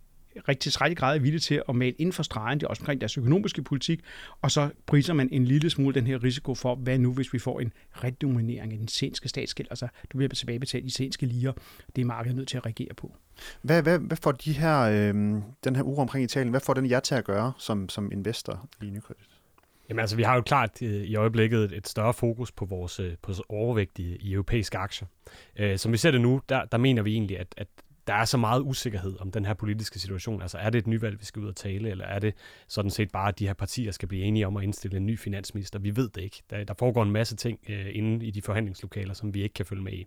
rigtig 0.49 0.61
tilstrækkelig 0.61 0.97
grad 0.99 1.17
er 1.17 1.21
villige 1.21 1.41
til 1.41 1.63
at 1.69 1.77
male 1.77 1.93
inden 1.93 2.13
for 2.13 2.23
stregen, 2.23 2.61
det 2.61 2.67
er 2.67 2.69
også 2.69 2.83
omkring 2.83 3.01
deres 3.01 3.19
økonomiske 3.19 3.63
politik, 3.63 4.01
og 4.43 4.51
så 4.51 4.71
priser 4.87 5.15
man 5.15 5.29
en 5.33 5.45
lille 5.45 5.71
smule 5.71 5.95
den 5.95 6.07
her 6.07 6.25
risiko 6.25 6.55
for, 6.55 6.75
hvad 6.75 6.99
nu 6.99 7.13
hvis 7.13 7.33
vi 7.33 7.39
får 7.39 7.61
en 7.61 7.73
redominering 7.91 8.73
af 8.73 8.79
den 8.79 8.89
senske 8.89 9.29
statsgæld, 9.29 9.69
altså 9.71 9.89
du 10.13 10.19
bliver 10.19 10.29
tilbagebetalt 10.29 10.87
i 10.87 10.91
senske 10.91 11.27
liger, 11.27 11.53
det 11.97 12.03
er 12.03 12.07
markedet 12.07 12.37
nødt 12.37 12.49
til 12.49 12.57
at 12.57 12.67
reagere 12.67 12.95
på. 12.97 13.17
Hvad, 13.63 13.83
hvad, 13.83 13.99
hvad 13.99 14.17
får 14.23 14.33
de 14.33 14.53
her, 14.53 14.81
øh, 14.81 15.15
den 15.65 15.77
her 15.77 15.83
uro 15.83 16.01
omkring 16.01 16.25
Italien, 16.25 16.51
hvad 16.51 16.61
får 16.61 16.75
den 16.75 16.91
jer 16.91 17.01
til 17.01 17.15
at 17.15 17.25
gøre 17.25 17.53
som, 17.59 17.89
som 17.89 18.13
investor 18.13 18.69
i 18.83 18.91
Nykredit? 18.91 19.29
Jamen 19.89 20.01
altså, 20.01 20.17
vi 20.17 20.23
har 20.23 20.35
jo 20.35 20.43
klart 20.43 20.83
øh, 20.83 20.91
i 20.91 21.17
øjeblikket 21.17 21.73
et 21.73 21.89
større 21.89 22.15
fokus 22.15 22.53
på 22.53 22.65
vores, 22.65 23.01
øh, 23.01 23.13
på 23.23 23.27
vores 23.27 23.41
overvægt 23.49 23.99
i, 23.99 24.17
i 24.17 24.33
europæiske 24.33 24.79
aktier. 24.79 25.09
Øh, 25.57 25.79
som 25.79 25.93
vi 25.93 25.97
ser 25.97 26.11
det 26.11 26.21
nu, 26.21 26.41
der, 26.49 26.65
der 26.65 26.79
mener 26.79 27.03
vi 27.03 27.13
egentlig, 27.13 27.39
at, 27.39 27.55
at 27.57 27.69
der 28.09 28.15
er 28.15 28.25
så 28.25 28.37
meget 28.37 28.61
usikkerhed 28.61 29.17
om 29.21 29.31
den 29.31 29.45
her 29.45 29.55
politiske 29.55 29.99
situation. 29.99 30.43
Altså 30.43 30.59
er 30.59 30.71
det 30.71 30.79
et 30.79 30.87
nyvalg, 30.87 31.21
vi 31.21 31.25
skal 31.25 31.43
ud 31.43 31.49
og 31.49 31.57
tale, 31.57 31.91
eller 31.91 32.05
er 32.05 32.19
det 32.19 32.35
sådan 32.69 32.91
set 32.91 33.11
bare, 33.11 33.29
at 33.29 33.39
de 33.39 33.47
her 33.47 33.55
partier 33.55 33.93
skal 33.93 34.09
blive 34.09 34.25
enige 34.25 34.47
om 34.47 34.57
at 34.57 34.63
indstille 34.63 34.97
en 34.97 35.07
ny 35.07 35.19
finansminister? 35.19 35.79
Vi 35.79 35.97
ved 35.97 36.09
det 36.09 36.23
ikke. 36.23 36.43
Der, 36.51 36.65
der 36.65 36.75
foregår 36.79 37.03
en 37.03 37.11
masse 37.11 37.37
ting 37.37 37.61
øh, 37.69 37.87
inde 37.93 38.27
i 38.27 38.31
de 38.31 38.43
forhandlingslokaler, 38.43 39.15
som 39.15 39.35
vi 39.35 39.43
ikke 39.43 39.53
kan 39.53 39.67
følge 39.67 39.83
med 39.83 39.93
i 39.93 40.07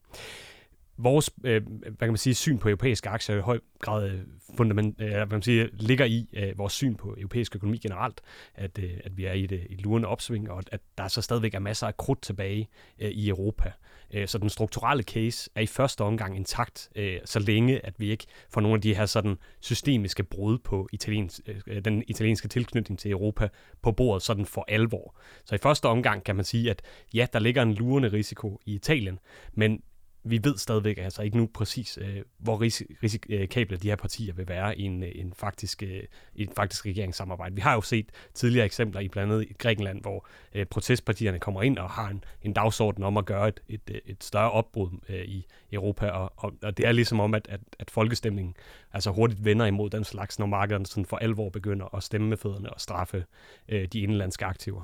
vores 0.98 1.30
øh, 1.44 1.62
hvad 1.82 1.98
kan 2.00 2.08
man 2.08 2.18
sige, 2.18 2.34
syn 2.34 2.58
på 2.58 2.70
europæiske 2.70 3.10
aktier 3.10 3.36
i 3.36 3.40
høj 3.40 3.60
grad 3.80 4.10
øh, 4.10 4.20
fundament, 4.58 5.02
øh, 5.02 5.08
hvad 5.08 5.20
kan 5.20 5.32
man 5.32 5.42
sige, 5.42 5.70
ligger 5.74 6.06
i 6.06 6.30
øh, 6.34 6.58
vores 6.58 6.74
syn 6.74 6.96
på 6.96 7.16
europæisk 7.18 7.56
økonomi 7.56 7.78
generelt, 7.78 8.22
at, 8.56 8.80
øh, 8.80 8.92
at 9.04 9.18
vi 9.18 9.26
er 9.26 9.34
i 9.34 9.44
et, 9.44 9.52
øh, 9.52 9.66
et 9.70 9.82
lurende 9.82 10.08
opsving, 10.08 10.52
og 10.52 10.64
at 10.72 10.82
der 10.98 11.08
så 11.08 11.22
stadigvæk 11.22 11.54
er 11.54 11.60
masser 11.60 11.88
af 11.88 11.98
krudt 11.98 12.22
tilbage 12.22 12.70
øh, 13.00 13.12
i 13.12 13.30
Europa. 13.30 13.72
Øh, 14.14 14.28
så 14.28 14.38
den 14.38 14.50
strukturelle 14.50 15.04
case 15.04 15.50
er 15.56 15.62
i 15.62 15.68
første 15.68 16.02
omgang 16.02 16.36
intakt, 16.36 16.90
øh, 16.96 17.18
så 17.26 17.40
længe 17.40 17.86
at 17.86 17.94
vi 18.00 18.12
ikke 18.12 18.26
får 18.50 18.62
nogle 18.62 18.76
af 18.76 18.82
de 18.82 18.96
her 18.96 19.06
sådan 19.06 19.38
systemiske 19.60 20.24
brud 20.24 20.58
på 20.58 20.90
italiens, 20.92 21.42
øh, 21.68 21.86
den 21.86 22.04
italienske 22.08 22.48
tilknytning 22.48 23.00
til 23.00 23.12
Europa 23.12 23.50
på 23.82 23.92
bordet 23.92 24.24
sådan 24.24 24.46
for 24.46 24.66
alvor. 24.68 25.16
Så 25.46 25.56
i 25.56 25.58
første 25.58 25.86
omgang 25.86 26.24
kan 26.24 26.36
man 26.36 26.46
sige, 26.46 26.70
at 26.70 26.82
ja, 27.14 27.28
der 27.34 27.40
ligger 27.40 27.62
en 27.62 27.74
lurende 27.74 28.12
risiko 28.12 28.60
i 28.66 28.74
Italien, 28.74 29.20
men 29.54 29.82
vi 30.24 30.40
ved 30.44 30.58
stadigvæk 30.58 30.98
altså 30.98 31.22
ikke 31.22 31.38
nu 31.38 31.50
præcis, 31.54 32.00
øh, 32.02 32.22
hvor 32.38 32.62
risikable 32.62 33.76
øh, 33.76 33.82
de 33.82 33.88
her 33.88 33.96
partier 33.96 34.34
vil 34.34 34.48
være 34.48 34.78
i 34.80 34.84
en, 34.84 35.04
øh, 35.04 35.12
en, 35.16 35.34
faktisk, 35.34 35.84
øh, 35.84 36.04
en 36.36 36.50
faktisk 36.56 36.86
regeringssamarbejde. 36.86 37.56
Vi 37.56 37.62
har 37.62 37.74
jo 37.74 37.82
set 37.82 38.06
tidligere 38.34 38.66
eksempler 38.66 39.02
i 39.02 39.08
blandt 39.08 39.34
andet 39.34 39.48
i 39.50 39.54
Grækenland, 39.54 40.02
hvor 40.02 40.28
øh, 40.56 40.66
protestpartierne 40.66 41.40
kommer 41.40 41.62
ind 41.62 41.78
og 41.78 41.90
har 41.90 42.10
en, 42.10 42.24
en 42.42 42.54
dagsorden 42.54 43.04
om 43.04 43.18
at 43.18 43.26
gøre 43.26 43.48
et, 43.48 43.60
et, 43.70 43.82
øh, 43.92 44.02
et 44.06 44.24
større 44.24 44.52
opbrud 44.52 44.90
øh, 45.10 45.26
i 45.26 45.48
Europa, 45.72 46.10
og, 46.10 46.34
og, 46.38 46.54
og 46.62 46.78
det 46.78 46.88
er 46.88 46.92
ligesom 46.92 47.20
om, 47.20 47.34
at, 47.34 47.48
at, 47.50 47.62
at 47.80 47.92
folkestemningen 47.92 48.56
altså 48.94 49.12
hurtigt 49.12 49.46
vender 49.46 49.66
imod 49.66 49.90
den 49.90 50.04
slags, 50.04 50.40
når 50.40 50.46
markederne 50.46 50.86
sådan 50.86 51.06
for 51.06 51.18
alvor 51.18 51.50
begynder 51.50 51.96
at 51.96 52.04
stemme 52.04 52.28
med 52.28 52.38
fødderne 52.38 52.74
og 52.74 52.82
straffe 52.82 53.26
øh, 53.70 53.88
de 53.88 54.00
indlandske 54.00 54.46
aktiver. 54.46 54.84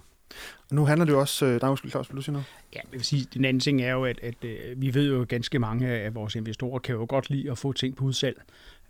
Nu 0.71 0.85
handler 0.85 1.05
det 1.05 1.13
jo 1.13 1.19
også... 1.19 1.45
Øh, 1.45 1.61
der 1.61 1.65
er 1.67 1.69
måske 1.69 1.89
Claus, 1.89 2.09
vil 2.09 2.17
du 2.17 2.21
sige 2.21 2.33
noget? 2.33 2.45
Ja, 2.75 2.79
jeg 2.83 2.91
vil 2.91 3.05
sige, 3.05 3.27
den 3.33 3.45
anden 3.45 3.59
ting 3.59 3.81
er 3.81 3.91
jo, 3.91 4.05
at, 4.05 4.19
at, 4.23 4.35
at 4.41 4.49
øh, 4.49 4.81
vi 4.81 4.93
ved 4.93 5.09
jo 5.09 5.25
ganske 5.29 5.59
mange 5.59 5.87
af 5.87 6.15
vores 6.15 6.35
investorer 6.35 6.79
kan 6.79 6.95
jo 6.95 7.05
godt 7.09 7.29
lide 7.29 7.51
at 7.51 7.57
få 7.57 7.73
ting 7.73 7.95
på 7.95 8.05
udsalg. 8.05 8.41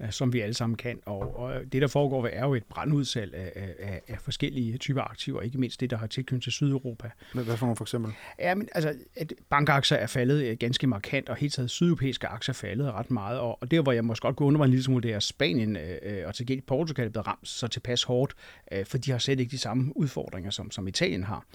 Øh, 0.01 0.11
som 0.11 0.33
vi 0.33 0.39
alle 0.39 0.53
sammen 0.53 0.77
kan. 0.77 0.99
Og, 1.05 1.39
og 1.39 1.61
det, 1.71 1.81
der 1.81 1.87
foregår, 1.87 2.27
er 2.27 2.45
jo 2.45 2.55
et 2.55 2.63
brandudsalg 2.63 3.33
af, 3.35 3.51
af, 3.79 4.01
af 4.07 4.17
forskellige 4.21 4.77
typer 4.77 5.01
aktiver, 5.01 5.41
ikke 5.41 5.57
mindst 5.57 5.79
det, 5.79 5.89
der 5.89 5.97
har 5.97 6.07
tilknytning 6.07 6.43
til 6.43 6.51
Sydeuropa. 6.51 7.09
Hvad 7.33 7.45
for 7.45 7.65
nogle 7.65 7.75
for 7.75 7.83
eksempel? 7.83 8.13
Ja, 8.39 8.55
men 8.55 8.69
altså, 8.71 8.93
at 9.15 9.33
bankaktier 9.49 9.97
er 9.97 10.07
faldet 10.07 10.43
øh, 10.43 10.57
ganske 10.57 10.87
markant, 10.87 11.29
og 11.29 11.35
helt 11.35 11.53
taget 11.53 11.69
sydeuropæiske 11.69 12.27
aktier 12.27 12.53
er 12.53 12.55
faldet 12.55 12.91
ret 12.91 13.11
meget. 13.11 13.39
Og, 13.39 13.61
og 13.61 13.71
der, 13.71 13.81
hvor 13.81 13.91
jeg 13.91 14.05
måske 14.05 14.21
godt 14.21 14.35
kunne 14.35 14.47
undre 14.47 14.57
mig 14.57 14.65
en 14.65 14.71
lille 14.71 14.83
smule, 14.83 15.03
det 15.03 15.13
er 15.13 15.19
Spanien 15.19 15.75
øh, 15.75 15.97
øh 16.01 16.23
og 16.27 16.35
til 16.35 16.45
gengæld 16.45 16.65
Portugal 16.67 17.05
er 17.05 17.09
blevet 17.09 17.27
ramt 17.27 17.47
så 17.47 17.67
tilpas 17.67 18.03
hårdt, 18.03 18.33
øh, 18.71 18.85
for 18.85 18.97
de 18.97 19.11
har 19.11 19.17
slet 19.17 19.39
ikke 19.39 19.51
de 19.51 19.57
samme 19.57 19.97
udfordringer, 19.97 20.51
som, 20.51 20.71
som 20.71 20.87
Italien 20.87 21.23
har. 21.23 21.45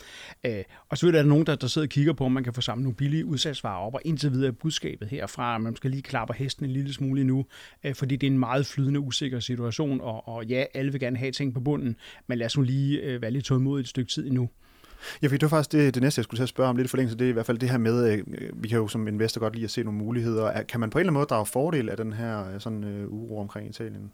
Øh, 0.47 0.65
og 0.89 0.99
så 0.99 1.07
er 1.07 1.11
der 1.11 1.23
nogen, 1.23 1.47
der, 1.47 1.55
der 1.55 1.67
sidder 1.67 1.87
og 1.87 1.91
kigger 1.91 2.13
på, 2.13 2.25
om 2.25 2.33
man 2.33 2.45
kan 2.45 2.53
få 2.53 2.61
samlet 2.61 2.83
nogle 2.83 2.97
billige 2.97 3.25
udsalgsvarer 3.25 3.87
op, 3.87 3.95
og 3.95 4.01
indtil 4.05 4.33
videre 4.33 4.53
budskabet 4.53 5.09
herfra, 5.09 5.55
at 5.55 5.61
man 5.61 5.77
skal 5.77 5.91
lige 5.91 6.03
klappe 6.03 6.35
hesten 6.35 6.65
en 6.65 6.71
lille 6.71 6.93
smule 6.93 7.25
nu, 7.25 7.47
øh, 7.85 7.95
fordi 7.95 8.17
det 8.17 8.27
er 8.27 8.31
en 8.33 8.39
meget 8.39 8.67
flydende, 8.67 9.01
usikker 9.01 9.41
situation, 9.41 10.01
og, 10.01 10.29
og 10.29 10.47
ja, 10.47 10.65
alle 10.75 10.93
vil 10.93 11.01
gerne 11.01 11.17
have 11.17 11.33
ting 11.33 11.55
på 11.55 11.61
bunden, 11.61 11.97
men 12.27 12.39
lad 12.39 12.47
os 12.47 12.57
nu 12.57 12.63
lige 12.63 13.01
øh, 13.01 13.23
være 13.23 13.31
lidt 13.31 13.45
tålmodige 13.45 13.83
et 13.83 13.89
stykke 13.89 14.11
tid 14.11 14.27
endnu. 14.27 14.49
Ja, 15.23 15.29
for 15.29 15.33
det 15.33 15.43
var 15.43 15.49
faktisk 15.49 15.73
det, 15.73 15.95
det 15.95 16.03
næste, 16.03 16.19
jeg 16.19 16.25
skulle 16.25 16.39
til 16.39 16.43
at 16.43 16.49
spørge 16.49 16.71
om 16.71 16.77
lidt 16.77 16.87
i 16.87 16.89
forlængelse. 16.89 17.19
Det 17.19 17.25
er 17.25 17.29
i 17.29 17.33
hvert 17.33 17.47
fald 17.47 17.59
det 17.59 17.71
her 17.71 17.79
med, 17.79 18.13
øh, 18.13 18.25
vi 18.63 18.69
kan 18.69 18.79
jo 18.79 18.89
som 18.89 19.09
investor 19.09 19.41
godt 19.41 19.55
lide 19.55 19.65
at 19.65 19.71
se 19.71 19.83
nogle 19.83 19.99
muligheder. 19.99 20.63
Kan 20.63 20.81
man 20.81 20.91
på 20.91 20.99
en 20.99 21.01
eller 21.01 21.11
anden 21.11 21.19
måde 21.19 21.27
drage 21.27 21.47
fordel 21.47 21.89
af 21.89 21.97
den 21.97 22.13
her 22.13 22.55
øh, 22.55 22.61
sådan, 22.61 22.85
uh, 22.85 23.13
uro 23.13 23.41
omkring 23.41 23.71
Italien? 23.71 24.13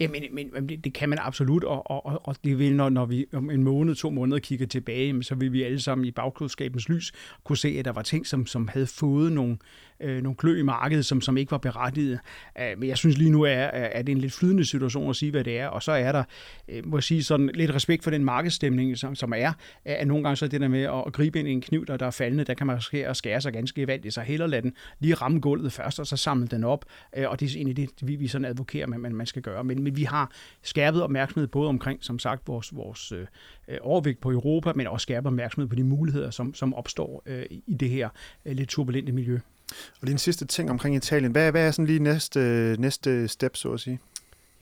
Ja, 0.00 0.08
men, 0.08 0.50
men 0.52 0.68
det, 0.68 0.84
det 0.84 0.94
kan 0.94 1.08
man 1.08 1.18
absolut, 1.22 1.64
og, 1.64 1.90
og, 1.90 2.26
og 2.26 2.36
det 2.44 2.58
vil, 2.58 2.76
når, 2.76 2.88
når 2.88 3.06
vi 3.06 3.26
om 3.32 3.50
en 3.50 3.64
måned, 3.64 3.94
to 3.94 4.10
måneder 4.10 4.38
kigger 4.38 4.66
tilbage, 4.66 5.22
så 5.22 5.34
vil 5.34 5.52
vi 5.52 5.62
alle 5.62 5.80
sammen 5.80 6.04
i 6.04 6.10
bagklodskabens 6.10 6.88
lys 6.88 7.12
kunne 7.44 7.56
se, 7.56 7.68
at 7.78 7.84
der 7.84 7.92
var 7.92 8.02
ting, 8.02 8.26
som, 8.26 8.46
som 8.46 8.68
havde 8.68 8.86
fået 8.86 9.32
nogle, 9.32 9.56
øh, 10.00 10.22
nogle 10.22 10.36
klø 10.36 10.58
i 10.58 10.62
markedet, 10.62 11.06
som, 11.06 11.20
som 11.20 11.36
ikke 11.36 11.50
var 11.50 11.58
berettiget. 11.58 12.18
Øh, 12.60 12.78
men 12.78 12.88
jeg 12.88 12.96
synes 12.96 13.18
lige 13.18 13.30
nu, 13.30 13.42
er, 13.42 13.54
er 13.72 14.02
det 14.02 14.12
en 14.12 14.18
lidt 14.18 14.32
flydende 14.32 14.64
situation 14.64 15.10
at 15.10 15.16
sige, 15.16 15.30
hvad 15.30 15.44
det 15.44 15.58
er, 15.58 15.66
og 15.66 15.82
så 15.82 15.92
er 15.92 16.12
der, 16.12 16.24
øh, 16.68 16.86
må 16.86 16.96
jeg 16.96 17.02
sige, 17.02 17.24
sådan 17.24 17.50
lidt 17.54 17.74
respekt 17.74 18.04
for 18.04 18.10
den 18.10 18.24
markedsstemning, 18.24 18.98
som, 18.98 19.14
som 19.14 19.32
er, 19.36 19.52
at 19.84 20.06
nogle 20.06 20.22
gange 20.22 20.36
så 20.36 20.44
er 20.44 20.48
det 20.48 20.60
der 20.60 20.68
med 20.68 20.82
at 20.82 21.12
gribe 21.12 21.38
ind 21.38 21.48
i 21.48 21.52
en 21.52 21.60
kniv, 21.60 21.86
der, 21.86 21.96
der 21.96 22.06
er 22.06 22.10
faldende, 22.10 22.44
der 22.44 22.54
kan 22.54 22.66
man 22.66 22.76
risikere 22.76 23.08
at 23.08 23.16
skære 23.16 23.40
sig 23.40 23.52
ganske 23.52 23.80
gevaldigt, 23.80 24.14
så 24.14 24.20
hellere 24.20 24.48
lade 24.48 24.62
den 24.62 24.74
lige 25.00 25.14
ramme 25.14 25.40
gulvet 25.40 25.72
først, 25.72 26.00
og 26.00 26.06
så 26.06 26.16
samle 26.16 26.46
den 26.46 26.64
op, 26.64 26.84
øh, 27.16 27.30
og 27.30 27.40
det 27.40 27.46
er 27.46 27.56
egentlig 27.56 27.76
det, 27.76 27.90
vi, 28.02 28.16
vi 28.16 28.28
sådan 28.28 28.44
advokerer, 28.44 28.86
med, 28.86 28.98
man, 28.98 29.14
man 29.14 29.26
skal 29.26 29.42
gøre. 29.42 29.64
Men, 29.64 29.82
men 29.82 29.96
vi 29.96 30.04
har 30.04 30.30
skærpet 30.62 31.02
opmærksomhed 31.02 31.48
både 31.48 31.68
omkring, 31.68 32.04
som 32.04 32.18
sagt, 32.18 32.48
vores, 32.48 32.76
vores 32.76 33.12
øh, 33.12 33.26
øh 33.68 33.78
overvægt 33.80 34.20
på 34.20 34.32
Europa, 34.32 34.72
men 34.76 34.86
også 34.86 35.02
skærpet 35.02 35.26
opmærksomhed 35.26 35.68
på 35.68 35.74
de 35.74 35.84
muligheder, 35.84 36.30
som, 36.30 36.54
som 36.54 36.74
opstår 36.74 37.22
øh, 37.26 37.46
i 37.50 37.74
det 37.80 37.90
her 37.90 38.08
øh, 38.44 38.56
lidt 38.56 38.68
turbulente 38.68 39.12
miljø. 39.12 39.38
Og 39.70 39.98
lige 40.02 40.12
en 40.12 40.18
sidste 40.18 40.46
ting 40.46 40.70
omkring 40.70 40.96
Italien. 40.96 41.32
Hvad, 41.32 41.50
hvad 41.50 41.66
er 41.66 41.70
sådan 41.70 41.86
lige 41.86 41.98
næste, 41.98 42.76
næste 42.78 43.28
step, 43.28 43.56
så 43.56 43.72
at 43.72 43.80
sige? 43.80 44.00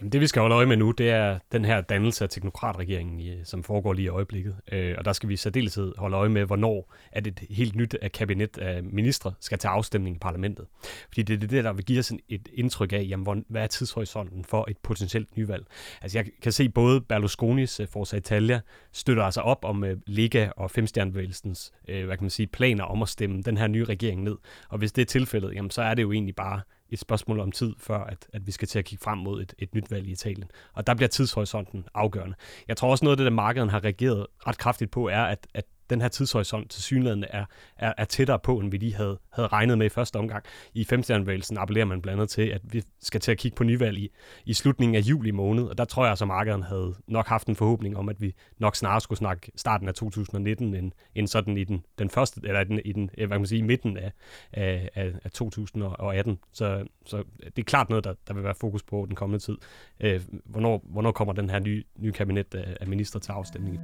Jamen 0.00 0.12
det 0.12 0.20
vi 0.20 0.26
skal 0.26 0.40
holde 0.40 0.54
øje 0.54 0.66
med 0.66 0.76
nu, 0.76 0.90
det 0.90 1.10
er 1.10 1.38
den 1.52 1.64
her 1.64 1.80
dannelse 1.80 2.24
af 2.24 2.30
teknokratregeringen, 2.30 3.44
som 3.44 3.62
foregår 3.62 3.92
lige 3.92 4.04
i 4.04 4.08
øjeblikket. 4.08 4.56
Øh, 4.72 4.94
og 4.98 5.04
der 5.04 5.12
skal 5.12 5.28
vi 5.28 5.34
i 5.34 5.36
særdeleshed 5.36 5.92
holde 5.98 6.16
øje 6.16 6.28
med, 6.28 6.44
hvornår 6.44 6.94
at 7.12 7.26
et 7.26 7.40
helt 7.50 7.76
nyt 7.76 7.96
kabinet 8.14 8.58
af 8.58 8.84
ministre 8.84 9.32
skal 9.40 9.58
til 9.58 9.68
afstemning 9.68 10.16
i 10.16 10.18
parlamentet. 10.18 10.66
Fordi 11.08 11.22
det 11.22 11.42
er 11.42 11.48
det, 11.48 11.64
der 11.64 11.72
vil 11.72 11.84
give 11.84 11.98
os 11.98 12.12
et 12.28 12.48
indtryk 12.54 12.92
af, 12.92 13.06
jamen, 13.08 13.44
hvad 13.48 13.62
er 13.62 13.66
tidshorisonten 13.66 14.44
for 14.44 14.66
et 14.70 14.78
potentielt 14.78 15.36
nyvalg. 15.36 15.66
Altså 16.02 16.18
jeg 16.18 16.26
kan 16.42 16.52
se 16.52 16.68
både 16.68 17.00
Berlusconis 17.00 17.80
øh, 17.80 17.88
Forza 17.88 18.16
Italia 18.16 18.60
støtter 18.92 19.22
altså 19.22 19.40
op 19.40 19.64
om 19.64 19.84
øh, 19.84 19.96
Lega 20.06 20.48
og 20.56 20.70
Femstjernbevægelsens 20.70 21.72
øh, 21.88 22.06
hvad 22.06 22.16
kan 22.16 22.24
man 22.24 22.30
sige, 22.30 22.46
planer 22.46 22.84
om 22.84 23.02
at 23.02 23.08
stemme 23.08 23.42
den 23.42 23.56
her 23.56 23.66
nye 23.66 23.84
regering 23.84 24.22
ned. 24.22 24.36
Og 24.68 24.78
hvis 24.78 24.92
det 24.92 25.02
er 25.02 25.06
tilfældet, 25.06 25.54
jamen, 25.54 25.70
så 25.70 25.82
er 25.82 25.94
det 25.94 26.02
jo 26.02 26.12
egentlig 26.12 26.36
bare 26.36 26.60
et 26.90 26.98
spørgsmål 26.98 27.40
om 27.40 27.52
tid, 27.52 27.74
før 27.78 27.98
at, 27.98 28.28
at 28.32 28.46
vi 28.46 28.52
skal 28.52 28.68
til 28.68 28.78
at 28.78 28.84
kigge 28.84 29.02
frem 29.02 29.18
mod 29.18 29.42
et, 29.42 29.54
et 29.58 29.74
nyt 29.74 29.90
valg 29.90 30.06
i 30.06 30.12
Italien. 30.12 30.50
Og 30.72 30.86
der 30.86 30.94
bliver 30.94 31.08
tidshorisonten 31.08 31.84
afgørende. 31.94 32.36
Jeg 32.68 32.76
tror 32.76 32.90
også 32.90 33.04
noget 33.04 33.12
af 33.12 33.16
det, 33.16 33.24
der 33.24 33.30
markedet 33.30 33.70
har 33.70 33.84
reageret 33.84 34.26
ret 34.46 34.58
kraftigt 34.58 34.90
på, 34.90 35.08
er, 35.08 35.22
at, 35.22 35.46
at 35.54 35.64
den 35.90 36.00
her 36.00 36.08
tidshorisont 36.08 36.70
til 36.70 36.82
synligheden 36.82 37.24
er, 37.30 37.44
er, 37.76 37.92
er 37.98 38.04
tættere 38.04 38.38
på, 38.38 38.58
end 38.58 38.70
vi 38.70 38.76
lige 38.76 38.94
havde, 38.94 39.18
havde 39.32 39.48
regnet 39.48 39.78
med 39.78 39.86
i 39.86 39.88
første 39.88 40.16
omgang. 40.16 40.44
I 40.74 40.84
femstjernebevægelsen 40.84 41.58
appellerer 41.58 41.86
man 41.86 42.02
blandt 42.02 42.20
andet 42.20 42.30
til, 42.30 42.42
at 42.42 42.60
vi 42.64 42.82
skal 43.00 43.20
til 43.20 43.32
at 43.32 43.38
kigge 43.38 43.56
på 43.56 43.64
nyvalg 43.64 43.98
i, 43.98 44.10
i 44.44 44.54
slutningen 44.54 44.94
af 44.94 45.00
juli 45.00 45.30
måned, 45.30 45.64
og 45.64 45.78
der 45.78 45.84
tror 45.84 46.04
jeg, 46.04 46.12
at 46.12 46.28
markederne 46.28 46.46
markedet 46.46 46.64
havde 46.64 46.94
nok 47.08 47.26
haft 47.26 47.48
en 47.48 47.56
forhåbning 47.56 47.96
om, 47.96 48.08
at 48.08 48.20
vi 48.20 48.34
nok 48.58 48.76
snarere 48.76 49.00
skulle 49.00 49.18
snakke 49.18 49.52
starten 49.56 49.88
af 49.88 49.94
2019, 49.94 50.74
end, 50.74 50.92
end 51.14 51.26
sådan 51.26 51.56
i 51.56 51.64
den, 51.64 51.84
den 51.98 52.10
første, 52.10 52.40
eller 52.44 52.60
i 52.60 52.64
den, 52.64 52.80
i 52.84 52.92
den 52.92 53.10
hvad 53.16 53.28
kan 53.28 53.40
man 53.40 53.46
sige, 53.46 53.62
midten 53.62 53.96
af, 53.96 54.12
af, 54.52 54.90
af, 55.24 55.30
2018. 55.30 56.38
Så, 56.52 56.84
så 57.06 57.24
det 57.40 57.58
er 57.58 57.62
klart 57.62 57.88
noget, 57.88 58.04
der, 58.04 58.14
der 58.28 58.34
vil 58.34 58.44
være 58.44 58.54
fokus 58.54 58.82
på 58.82 59.04
den 59.08 59.14
kommende 59.14 59.44
tid. 59.44 59.56
Øh, 60.00 60.20
hvornår, 60.44 60.82
hvornår 60.84 61.12
kommer 61.12 61.34
den 61.34 61.50
her 61.50 61.58
nye, 61.58 61.84
nye 61.98 62.12
kabinet 62.12 62.54
af, 62.54 62.76
af 62.80 62.86
minister 62.86 63.18
til 63.18 63.32
afstemning? 63.32 63.80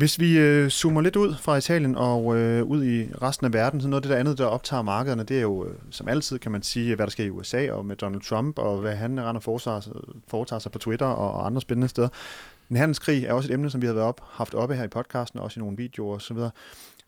Hvis 0.00 0.20
vi 0.20 0.38
øh, 0.38 0.68
zoomer 0.68 1.00
lidt 1.00 1.16
ud 1.16 1.34
fra 1.34 1.56
Italien 1.56 1.96
og 1.96 2.36
øh, 2.36 2.64
ud 2.64 2.84
i 2.84 3.08
resten 3.22 3.46
af 3.46 3.52
verden, 3.52 3.80
så 3.80 3.88
noget 3.88 3.98
af 3.98 4.02
det 4.02 4.10
der 4.10 4.16
andet, 4.16 4.38
der 4.38 4.46
optager 4.46 4.82
markederne, 4.82 5.22
det 5.22 5.36
er 5.36 5.42
jo 5.42 5.64
øh, 5.64 5.74
som 5.90 6.08
altid, 6.08 6.38
kan 6.38 6.52
man 6.52 6.62
sige, 6.62 6.94
hvad 6.94 7.06
der 7.06 7.10
sker 7.10 7.24
i 7.24 7.30
USA 7.30 7.72
og 7.72 7.86
med 7.86 7.96
Donald 7.96 8.22
Trump, 8.22 8.58
og 8.58 8.80
hvad 8.80 8.96
han 8.96 9.20
render 9.20 9.40
foretager, 9.40 9.80
foretager 10.28 10.60
sig 10.60 10.72
på 10.72 10.78
Twitter 10.78 11.06
og, 11.06 11.32
og 11.32 11.46
andre 11.46 11.60
spændende 11.60 11.88
steder. 11.88 12.08
En 12.70 12.76
handelskrig 12.76 13.24
er 13.24 13.32
også 13.32 13.48
et 13.48 13.54
emne, 13.54 13.70
som 13.70 13.82
vi 13.82 13.86
har 13.86 13.94
været 13.94 14.06
op, 14.06 14.20
haft 14.30 14.54
oppe 14.54 14.74
her 14.74 14.84
i 14.84 14.88
podcasten, 14.88 15.40
også 15.40 15.60
i 15.60 15.62
nogle 15.62 15.76
videoer 15.76 16.16
osv. 16.16 16.36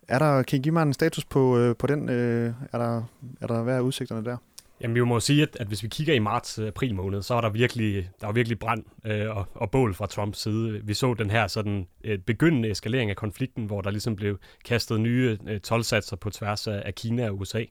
Er 0.09 0.19
der, 0.19 0.43
kan 0.43 0.59
I 0.59 0.63
give 0.63 0.73
mig 0.73 0.83
en 0.83 0.93
status 0.93 1.25
på, 1.25 1.59
øh, 1.59 1.77
på 1.77 1.87
den? 1.87 2.09
Øh, 2.09 2.53
er, 2.73 2.79
der, 2.79 3.03
er 3.41 3.47
der, 3.47 3.63
hvad 3.63 3.77
er 3.77 3.81
udsigterne 3.81 4.25
der? 4.25 4.37
Jamen, 4.83 4.95
vi 4.95 5.01
må 5.01 5.21
sige, 5.21 5.43
at, 5.43 5.57
at 5.61 5.67
hvis 5.67 5.83
vi 5.83 5.89
kigger 5.89 6.15
i 6.15 6.19
marts-april 6.19 6.91
øh, 6.91 6.97
måned, 6.97 7.23
så 7.23 7.35
var 7.35 7.41
der 7.41 7.51
virkelig, 7.51 8.11
der 8.21 8.27
var 8.27 8.33
virkelig 8.33 8.59
brand 8.59 8.85
øh, 9.07 9.37
og, 9.37 9.47
og 9.55 9.71
bål 9.71 9.95
fra 9.95 10.07
Trumps 10.07 10.39
side. 10.39 10.81
Vi 10.85 10.95
så 10.95 11.15
den 11.15 11.31
her 11.31 11.47
sådan 11.47 11.87
øh, 12.05 12.19
begyndende 12.19 12.71
eskalering 12.71 13.11
af 13.11 13.17
konflikten, 13.17 13.65
hvor 13.65 13.81
der 13.81 13.91
ligesom 13.91 14.17
blev 14.17 14.39
kastet 14.65 15.01
nye 15.01 15.39
øh, 15.47 15.61
tolvsatser 15.61 16.17
på 16.17 16.31
tværs 16.31 16.67
af, 16.67 16.83
af 16.85 16.95
Kina 16.95 17.29
og 17.29 17.39
USA. 17.39 17.65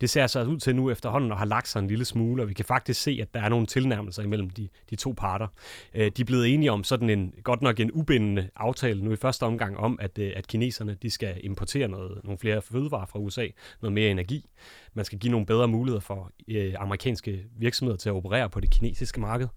Det 0.00 0.10
ser 0.10 0.22
altså 0.22 0.44
ud 0.44 0.58
til 0.58 0.76
nu 0.76 0.90
efterhånden 0.90 1.32
at 1.32 1.38
have 1.38 1.48
lagt 1.48 1.68
sig 1.68 1.80
en 1.80 1.88
lille 1.88 2.04
smule, 2.04 2.42
og 2.42 2.48
vi 2.48 2.54
kan 2.54 2.64
faktisk 2.64 3.02
se, 3.02 3.18
at 3.22 3.34
der 3.34 3.40
er 3.40 3.48
nogle 3.48 3.66
tilnærmelser 3.66 4.22
imellem 4.22 4.50
de, 4.50 4.68
de 4.90 4.96
to 4.96 5.14
parter. 5.16 5.46
Øh, 5.94 6.10
de 6.16 6.22
er 6.22 6.26
blevet 6.26 6.54
enige 6.54 6.72
om 6.72 6.84
sådan 6.84 7.10
en, 7.10 7.34
godt 7.42 7.62
nok 7.62 7.80
en 7.80 7.90
ubindende 7.92 8.48
aftale 8.56 9.04
nu 9.04 9.12
i 9.12 9.16
første 9.16 9.42
omgang 9.42 9.76
om, 9.76 9.98
at, 10.00 10.18
øh, 10.18 10.32
at 10.36 10.46
kineserne 10.46 10.96
de 11.02 11.10
skal 11.10 11.40
importere 11.40 11.88
noget, 11.88 12.20
nogle 12.24 12.38
flere 12.38 12.62
fødevarer 12.62 13.06
fra 13.06 13.18
USA, 13.18 13.46
noget 13.82 13.92
mere 13.92 14.10
energi. 14.10 14.46
Man 14.94 15.04
skal 15.04 15.18
give 15.18 15.30
nogle 15.30 15.46
bedre 15.46 15.68
muligheder 15.68 16.00
for 16.00 16.30
øh, 16.48 16.74
amerikanske 16.78 17.44
virksomheder 17.56 17.96
til 17.96 18.08
at 18.08 18.12
operere 18.12 18.50
på 18.50 18.60
det 18.60 18.70
kinesiske 18.70 19.20
marked. 19.20 19.48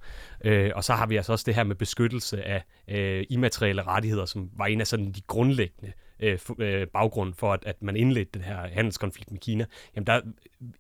Øh, 0.46 0.72
og 0.76 0.84
så 0.84 0.94
har 0.94 1.06
vi 1.08 1.16
altså 1.16 1.32
også 1.32 1.44
det 1.48 1.56
her 1.56 1.64
med 1.64 1.76
beskyttelse 1.76 2.44
af 2.44 2.64
øh, 2.88 3.26
immaterielle 3.30 3.82
rettigheder, 3.82 4.26
som 4.26 4.50
var 4.54 4.66
en 4.66 4.82
af 4.82 4.88
sådan 4.88 5.12
de 5.12 5.22
grundlæggende 5.28 5.94
øh, 6.20 6.40
øh, 6.60 6.88
baggrund 6.88 7.34
for, 7.34 7.54
at, 7.54 7.64
at 7.66 7.82
man 7.82 7.96
indledte 7.96 8.32
den 8.34 8.42
her 8.42 8.68
handelskonflikt 8.68 9.32
med 9.32 9.40
Kina, 9.40 9.66
jamen 9.96 10.08
der 10.08 10.22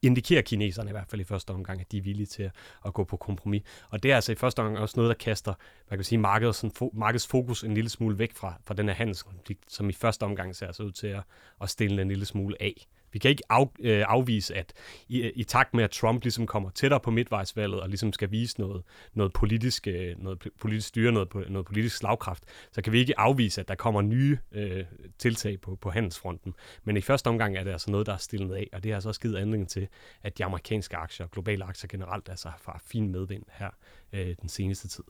indikerer 0.02 0.42
kineserne 0.42 0.90
i 0.90 0.92
hvert 0.92 1.08
fald 1.10 1.22
i 1.22 1.24
første 1.24 1.52
omgang, 1.52 1.82
at 1.82 1.92
de 1.92 1.98
er 1.98 2.02
villige 2.02 2.26
til 2.26 2.44
at, 2.44 2.52
at 2.86 2.94
gå 2.94 3.04
på 3.04 3.18
kompromis. 3.18 3.62
Og 3.90 4.04
det 4.04 4.12
er 4.12 4.16
altså 4.16 4.32
i 4.32 4.36
første 4.36 4.60
omgang 4.60 4.78
også 4.78 4.94
noget, 4.98 5.10
der 5.10 5.24
kaster 5.24 5.54
hvad 5.88 5.98
kan 5.98 6.06
sige, 6.06 6.20
markedet, 6.20 6.56
sådan, 6.56 6.72
fo- 6.82 6.98
markedets 7.00 7.28
fokus 7.28 7.64
en 7.64 7.74
lille 7.74 7.90
smule 7.90 8.20
væk 8.20 8.34
fra, 8.36 8.62
fra 8.66 8.74
den 8.74 8.88
her 8.88 8.96
handelskonflikt, 8.96 9.72
som 9.74 9.90
i 9.90 9.94
første 9.94 10.24
omgang 10.24 10.56
ser 10.56 10.72
sig 10.72 10.86
ud 10.86 10.92
til 10.92 11.08
at, 11.08 11.24
at 11.62 11.70
stille 11.70 12.02
en 12.02 12.08
lille 12.08 12.26
smule 12.26 12.56
af. 12.62 12.88
Vi 13.12 13.20
kan 13.20 13.32
ikke 13.32 13.44
af, 13.50 13.68
øh, 13.80 14.06
afvise, 14.08 14.56
at 14.56 14.74
i, 15.08 15.32
i 15.36 15.44
takt 15.44 15.74
med, 15.74 15.84
at 15.84 15.92
Trump 15.92 16.24
ligesom 16.24 16.46
kommer 16.46 16.70
tættere 16.70 17.00
på 17.00 17.12
midtvejsvalget 17.12 17.82
og 17.82 17.90
ligesom 17.90 18.14
skal 18.14 18.32
vise 18.32 18.60
noget, 18.60 18.84
noget, 19.14 19.34
politisk, 19.34 19.88
øh, 19.88 20.16
noget 20.18 20.48
politisk 20.60 20.88
styre, 20.88 21.12
noget, 21.12 21.50
noget 21.50 21.66
politisk 21.66 21.98
slagkraft, 21.98 22.44
så 22.72 22.82
kan 22.82 22.94
vi 22.94 23.00
ikke 23.00 23.20
afvise, 23.20 23.62
at 23.62 23.68
der 23.68 23.76
kommer 23.76 24.02
nye 24.02 24.38
øh, 24.52 24.84
tiltag 25.18 25.62
på, 25.62 25.76
på 25.76 25.90
handelsfronten. 25.90 26.54
Men 26.84 26.98
i 26.98 27.02
første 27.02 27.28
omgang 27.28 27.58
er 27.58 27.64
det 27.64 27.72
altså 27.72 27.92
noget, 27.92 28.06
der 28.06 28.14
er 28.14 28.18
stillet 28.18 28.56
af, 28.56 28.70
og 28.74 28.84
det 28.84 28.92
har 28.92 28.96
altså 28.96 29.10
også 29.10 29.22
givet 29.22 29.36
anledning 29.36 29.70
til, 29.70 29.88
at 30.24 30.38
de 30.38 30.46
amerikanske 30.46 30.98
aktier, 30.98 31.26
og 31.26 31.32
globale 31.32 31.66
aktier 31.66 31.88
generelt, 31.88 32.30
altså 32.30 32.50
har 32.66 32.82
fin 32.86 33.12
medvind 33.12 33.44
her 33.52 33.70
øh, 34.14 34.36
den 34.42 34.50
seneste 34.50 34.88
tid. 34.88 35.04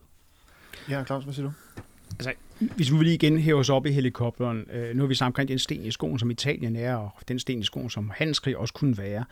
Ja, 0.88 1.04
Claus, 1.04 1.24
hvad 1.24 1.34
siger 1.34 1.46
du? 1.46 1.52
Altså, 2.10 2.32
hvis 2.58 2.92
vi 2.92 3.04
lige 3.04 3.14
igen 3.14 3.38
hæver 3.38 3.60
os 3.60 3.70
op 3.70 3.86
i 3.86 3.90
helikopteren, 3.90 4.64
øh, 4.72 4.96
nu 4.96 5.02
har 5.02 5.08
vi 5.08 5.14
sammen 5.14 5.30
omkring 5.30 5.48
den 5.48 5.58
sten 5.58 5.84
i 5.84 5.90
skoen, 5.90 6.18
som 6.18 6.30
Italien 6.30 6.76
er, 6.76 6.94
og 6.94 7.12
den 7.28 7.38
sten 7.38 7.60
i 7.60 7.64
skoen, 7.64 7.90
som 7.90 8.12
handelskrig 8.14 8.56
også 8.56 8.74
kunne 8.74 8.98
være. 8.98 9.24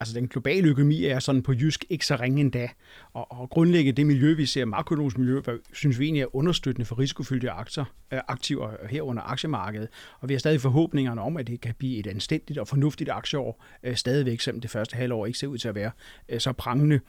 Altså, 0.00 0.14
den 0.14 0.28
globale 0.28 0.68
økonomi 0.68 1.04
er 1.04 1.18
sådan 1.18 1.42
på 1.42 1.52
jysk 1.52 1.84
ikke 1.88 2.06
så 2.06 2.16
ringe 2.16 2.40
endda. 2.40 2.68
Og, 3.12 3.32
og 3.32 3.50
grundlæggende 3.50 3.96
det 3.96 4.06
miljø, 4.06 4.34
vi 4.34 4.46
ser, 4.46 4.64
makroøkonomisk 4.64 5.18
miljø, 5.18 5.40
synes 5.72 5.98
vi 5.98 6.04
egentlig 6.04 6.22
er 6.22 6.36
understøttende 6.36 6.86
for 6.86 6.98
risikofyldte 6.98 7.50
aktier, 7.50 7.84
øh, 8.12 8.20
aktiver 8.28 8.70
herunder 8.90 9.22
aktiemarkedet. 9.22 9.88
Og 10.20 10.28
vi 10.28 10.34
har 10.34 10.38
stadig 10.38 10.60
forhåbningerne 10.60 11.20
om, 11.20 11.36
at 11.36 11.46
det 11.46 11.60
kan 11.60 11.74
blive 11.78 11.98
et 11.98 12.06
anstændigt 12.06 12.58
og 12.58 12.68
fornuftigt 12.68 13.10
aktieår 13.10 13.64
øh, 13.82 13.96
stadigvæk, 13.96 14.40
selvom 14.40 14.60
det 14.60 14.70
første 14.70 14.96
halvår 14.96 15.26
ikke 15.26 15.38
ser 15.38 15.46
ud 15.46 15.58
til 15.58 15.68
at 15.68 15.74
være 15.74 15.90
øh, 16.28 16.40
så 16.40 16.52
prangende. 16.52 17.00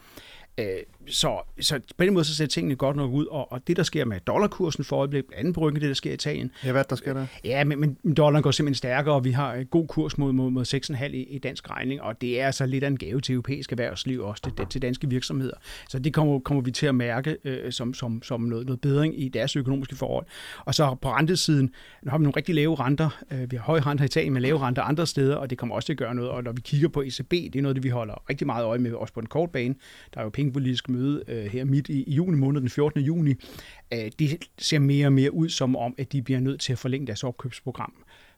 Øh, 0.58 0.66
så, 1.08 1.42
så 1.62 1.80
på 1.98 2.04
den 2.04 2.14
måde 2.14 2.26
så 2.26 2.36
ser 2.36 2.46
tingene 2.46 2.76
godt 2.76 2.96
nok 2.96 3.12
ud, 3.12 3.26
og, 3.26 3.52
og 3.52 3.68
det, 3.68 3.78
der 3.78 3.84
sker 3.84 4.06
med 4.06 4.20
dollarkursen 4.20 4.84
for 4.84 4.98
øjeblikket, 4.98 5.34
anden 5.36 5.54
brygge, 5.54 5.80
det, 5.80 5.88
der 5.88 5.94
sker 5.94 6.12
i 6.12 6.14
Italien. 6.14 6.52
Ja, 6.66 6.72
hvad 6.72 6.84
der 6.90 6.96
sker 6.96 7.14
der? 7.14 7.26
Ja, 7.44 7.64
men, 7.64 7.80
men 8.04 8.14
dollaren 8.14 8.44
går 8.44 8.52
simpelthen 8.52 8.76
stærkere, 8.76 9.16
og 9.16 9.24
vi 9.24 9.32
har 9.32 9.54
en 9.54 9.66
god 9.66 9.88
kurs 9.88 10.18
mod, 10.18 10.34
mod, 10.34 10.52
mod 10.52 10.94
6,5 11.00 11.06
i, 11.06 11.24
i 11.24 11.38
dansk 11.38 11.70
regning, 11.70 12.02
og 12.02 12.22
det 12.22 12.42
er 12.42 12.46
altså 12.46 12.66
lidt 12.66 12.84
af 12.84 12.88
en 12.88 12.98
gave 12.98 13.22
til 13.22 13.34
europæisk 13.34 13.72
erhvervsliv, 13.72 14.22
også 14.22 14.42
til, 14.58 14.68
til 14.70 14.82
danske 14.82 15.10
virksomheder. 15.10 15.54
Så 15.90 16.00
det 16.00 16.14
kommer, 16.14 16.40
kommer 16.40 16.64
vi 16.64 16.72
til 16.72 16.86
at 16.86 16.96
mærke 16.96 17.38
øh, 17.44 17.72
som, 17.72 17.94
som, 17.94 18.24
som 18.24 18.42
noget, 18.42 18.66
noget 18.66 18.82
bedring 18.82 19.22
i 19.22 19.30
deres 19.30 19.56
økonomiske 19.56 19.96
forhold. 19.96 20.26
Og 20.66 20.76
så 20.76 20.96
på 21.02 21.12
rentesiden, 21.12 21.72
nu 22.04 22.10
har 22.10 22.18
vi 22.18 22.24
nogle 22.24 22.38
rigtig 22.38 22.56
lave 22.56 22.76
renter. 22.76 23.24
Øh, 23.32 23.52
vi 23.52 23.56
har 23.56 23.64
høje 23.64 23.82
renter 23.82 24.04
i 24.04 24.06
Italien, 24.06 24.34
men 24.34 24.42
lave 24.42 24.60
renter 24.60 24.82
andre 24.82 25.08
steder, 25.08 25.36
og 25.36 25.50
det 25.50 25.58
kommer 25.58 25.76
også 25.76 25.86
til 25.86 25.94
at 25.94 25.98
gøre 25.98 26.16
noget. 26.16 26.32
Og 26.32 26.44
når 26.44 26.52
vi 26.52 26.62
kigger 26.62 26.88
på 26.88 27.02
ECB, 27.02 27.32
det 27.32 27.56
er 27.56 27.62
noget, 27.62 27.76
det 27.76 27.84
vi 27.84 27.90
holder 27.90 28.30
rigtig 28.30 28.48
meget 28.48 28.66
øje 28.66 28.80
med, 28.80 28.92
også 28.92 29.14
på 29.14 29.22
den 29.22 29.28
korte 29.28 29.52
bane. 29.52 29.76
Der 30.14 30.20
er 30.20 30.24
jo 30.24 30.30
pengepolitisk 30.44 30.90
møde 30.90 31.24
øh, 31.28 31.46
her 31.46 31.66
midt 31.66 31.90
i, 31.90 32.04
i 32.04 32.14
juni 32.14 32.38
måned, 32.38 32.62
den 32.62 32.70
14. 32.70 33.02
juni, 33.02 33.34
øh, 33.94 34.12
det 34.20 34.38
ser 34.58 34.80
mere 34.80 35.08
og 35.08 35.14
mere 35.14 35.34
ud 35.34 35.50
som 35.50 35.76
om, 35.76 35.96
at 35.98 36.12
de 36.12 36.22
bliver 36.22 36.40
nødt 36.40 36.62
til 36.62 36.72
at 36.72 36.80
forlænge 36.80 37.08
deres 37.08 37.24
opkøbsprogram 37.24 37.94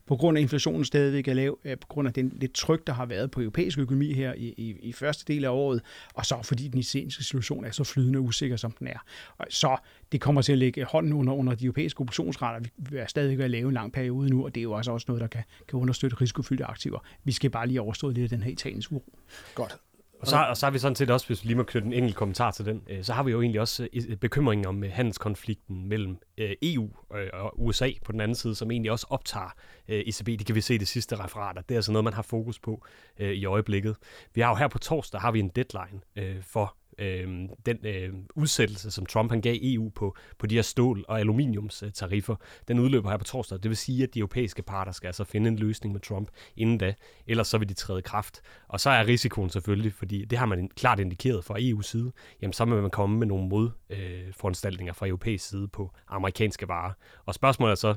på 0.07 0.15
grund 0.15 0.38
af 0.38 0.41
inflationen 0.41 0.85
stadigvæk 0.85 1.27
er 1.27 1.33
lav, 1.33 1.57
øh, 1.63 1.77
på 1.77 1.88
grund 1.88 2.07
af 2.07 2.13
den 2.13 2.33
lidt 2.35 2.53
tryk, 2.53 2.88
der 2.88 2.93
har 2.93 3.05
været 3.05 3.31
på 3.31 3.41
europæisk 3.41 3.79
økonomi 3.79 4.13
her 4.13 4.33
i, 4.33 4.53
i, 4.57 4.75
i 4.81 4.91
første 4.91 5.33
del 5.33 5.45
af 5.45 5.50
året, 5.50 5.81
og 6.13 6.25
så 6.25 6.39
fordi 6.43 6.67
den 6.67 6.79
italienske 6.79 7.24
situation 7.24 7.65
er 7.65 7.71
så 7.71 7.83
flydende 7.83 8.19
og 8.19 8.24
usikker, 8.24 8.57
som 8.57 8.71
den 8.71 8.88
er. 8.88 9.00
Og 9.38 9.45
så 9.50 9.77
det 10.12 10.21
kommer 10.21 10.41
til 10.41 10.51
at 10.51 10.57
lægge 10.57 10.83
hånden 10.83 11.13
under, 11.13 11.33
under 11.33 11.55
de 11.55 11.65
europæiske 11.65 12.01
obligationsrater. 12.01 12.69
Vi 12.77 12.97
er 12.97 13.07
stadigvæk 13.07 13.38
være 13.38 13.50
lave 13.50 13.67
en 13.67 13.74
lang 13.74 13.93
periode 13.93 14.29
nu, 14.29 14.45
og 14.45 14.55
det 14.55 14.62
er 14.62 14.63
jo 14.63 14.71
også, 14.71 14.91
også 14.91 15.05
noget, 15.07 15.21
der 15.21 15.27
kan, 15.27 15.43
kan 15.67 15.79
understøtte 15.79 16.15
risikofyldte 16.21 16.65
aktiver. 16.65 17.00
Vi 17.24 17.31
skal 17.31 17.50
bare 17.50 17.67
lige 17.67 17.81
overstå 17.81 18.09
lidt 18.09 18.24
af 18.24 18.29
den 18.29 18.43
her 18.43 18.51
italienske 18.51 18.93
uro. 18.93 19.19
Godt. 19.55 19.77
Og 20.25 20.29
så, 20.29 20.46
og 20.50 20.58
så 20.58 20.65
har 20.65 20.72
vi 20.72 20.79
sådan 20.79 20.96
set 20.96 21.10
også, 21.10 21.27
hvis 21.27 21.44
vi 21.44 21.48
lige 21.48 21.58
må 21.58 21.63
knytte 21.63 21.86
en 21.86 21.94
enkelt 21.94 22.15
kommentar 22.15 22.51
til 22.51 22.65
den, 22.65 22.82
øh, 22.89 23.03
så 23.03 23.13
har 23.13 23.24
vi 23.24 23.32
jo 23.32 23.41
egentlig 23.41 23.62
også 23.62 23.88
øh, 23.94 24.17
bekymringen 24.17 24.65
om 24.65 24.84
øh, 24.84 24.91
handelskonflikten 24.91 25.89
mellem 25.89 26.17
øh, 26.38 26.51
EU 26.62 26.89
øh, 27.15 27.29
og 27.34 27.63
USA 27.65 27.89
på 28.05 28.12
den 28.12 28.22
anden 28.22 28.36
side, 28.36 28.55
som 28.55 28.72
egentlig 28.72 28.91
også 28.91 29.08
optager 29.10 29.53
øh, 29.88 30.00
ECB. 30.00 30.25
Det 30.25 30.46
kan 30.46 30.55
vi 30.55 30.62
se 30.62 30.75
i 30.75 30.77
det 30.77 30.88
sidste 30.88 31.15
referater. 31.15 31.62
Det 31.62 31.72
er 31.72 31.77
altså 31.77 31.91
noget, 31.91 32.03
man 32.03 32.13
har 32.13 32.22
fokus 32.22 32.60
på 32.60 32.86
i 33.20 33.46
øjeblikket. 33.46 33.96
Vi 34.34 34.41
har 34.41 34.50
jo 34.50 34.55
her 34.55 34.67
på 34.67 34.79
torsdag 34.79 35.22
har 35.22 35.32
vi 35.32 35.39
en 35.39 35.50
deadline 35.50 36.01
for 36.41 36.75
øh, 36.99 37.49
den 37.65 37.77
øh, 37.85 38.13
udsættelse, 38.35 38.91
som 38.91 39.05
Trump 39.05 39.31
han 39.31 39.41
gav 39.41 39.55
EU 39.61 39.89
på, 39.89 40.15
på 40.39 40.47
de 40.47 40.55
her 40.55 40.61
stål- 40.61 41.05
og 41.07 41.19
aluminiumstariffer, 41.19 42.35
den 42.67 42.79
udløber 42.79 43.09
her 43.09 43.17
på 43.17 43.23
torsdag. 43.23 43.57
Det 43.63 43.69
vil 43.69 43.77
sige, 43.77 44.03
at 44.03 44.13
de 44.13 44.19
europæiske 44.19 44.63
parter 44.63 44.91
skal 44.91 45.07
altså 45.07 45.23
finde 45.23 45.47
en 45.47 45.55
løsning 45.55 45.93
med 45.93 46.01
Trump 46.01 46.29
inden 46.57 46.77
da, 46.77 46.93
ellers 47.27 47.47
så 47.47 47.57
vil 47.57 47.69
de 47.69 47.73
træde 47.73 48.01
kraft. 48.01 48.41
Og 48.67 48.79
så 48.79 48.89
er 48.89 49.07
risikoen 49.07 49.49
selvfølgelig, 49.49 49.93
fordi 49.93 50.25
det 50.25 50.37
har 50.37 50.45
man 50.45 50.69
klart 50.69 50.99
indikeret 50.99 51.45
fra 51.45 51.59
EU's 51.59 51.81
side, 51.81 52.11
jamen 52.41 52.53
så 52.53 52.65
vil 52.65 52.81
man 52.81 52.91
komme 52.91 53.17
med 53.17 53.27
nogle 53.27 53.47
modforanstaltninger 53.47 54.91
øh, 54.93 54.95
fra 54.95 55.07
europæisk 55.07 55.49
side 55.49 55.67
på 55.67 55.91
amerikanske 56.07 56.67
varer. 56.67 56.93
Og 57.25 57.33
spørgsmålet 57.33 57.71
er 57.71 57.75
så, 57.75 57.95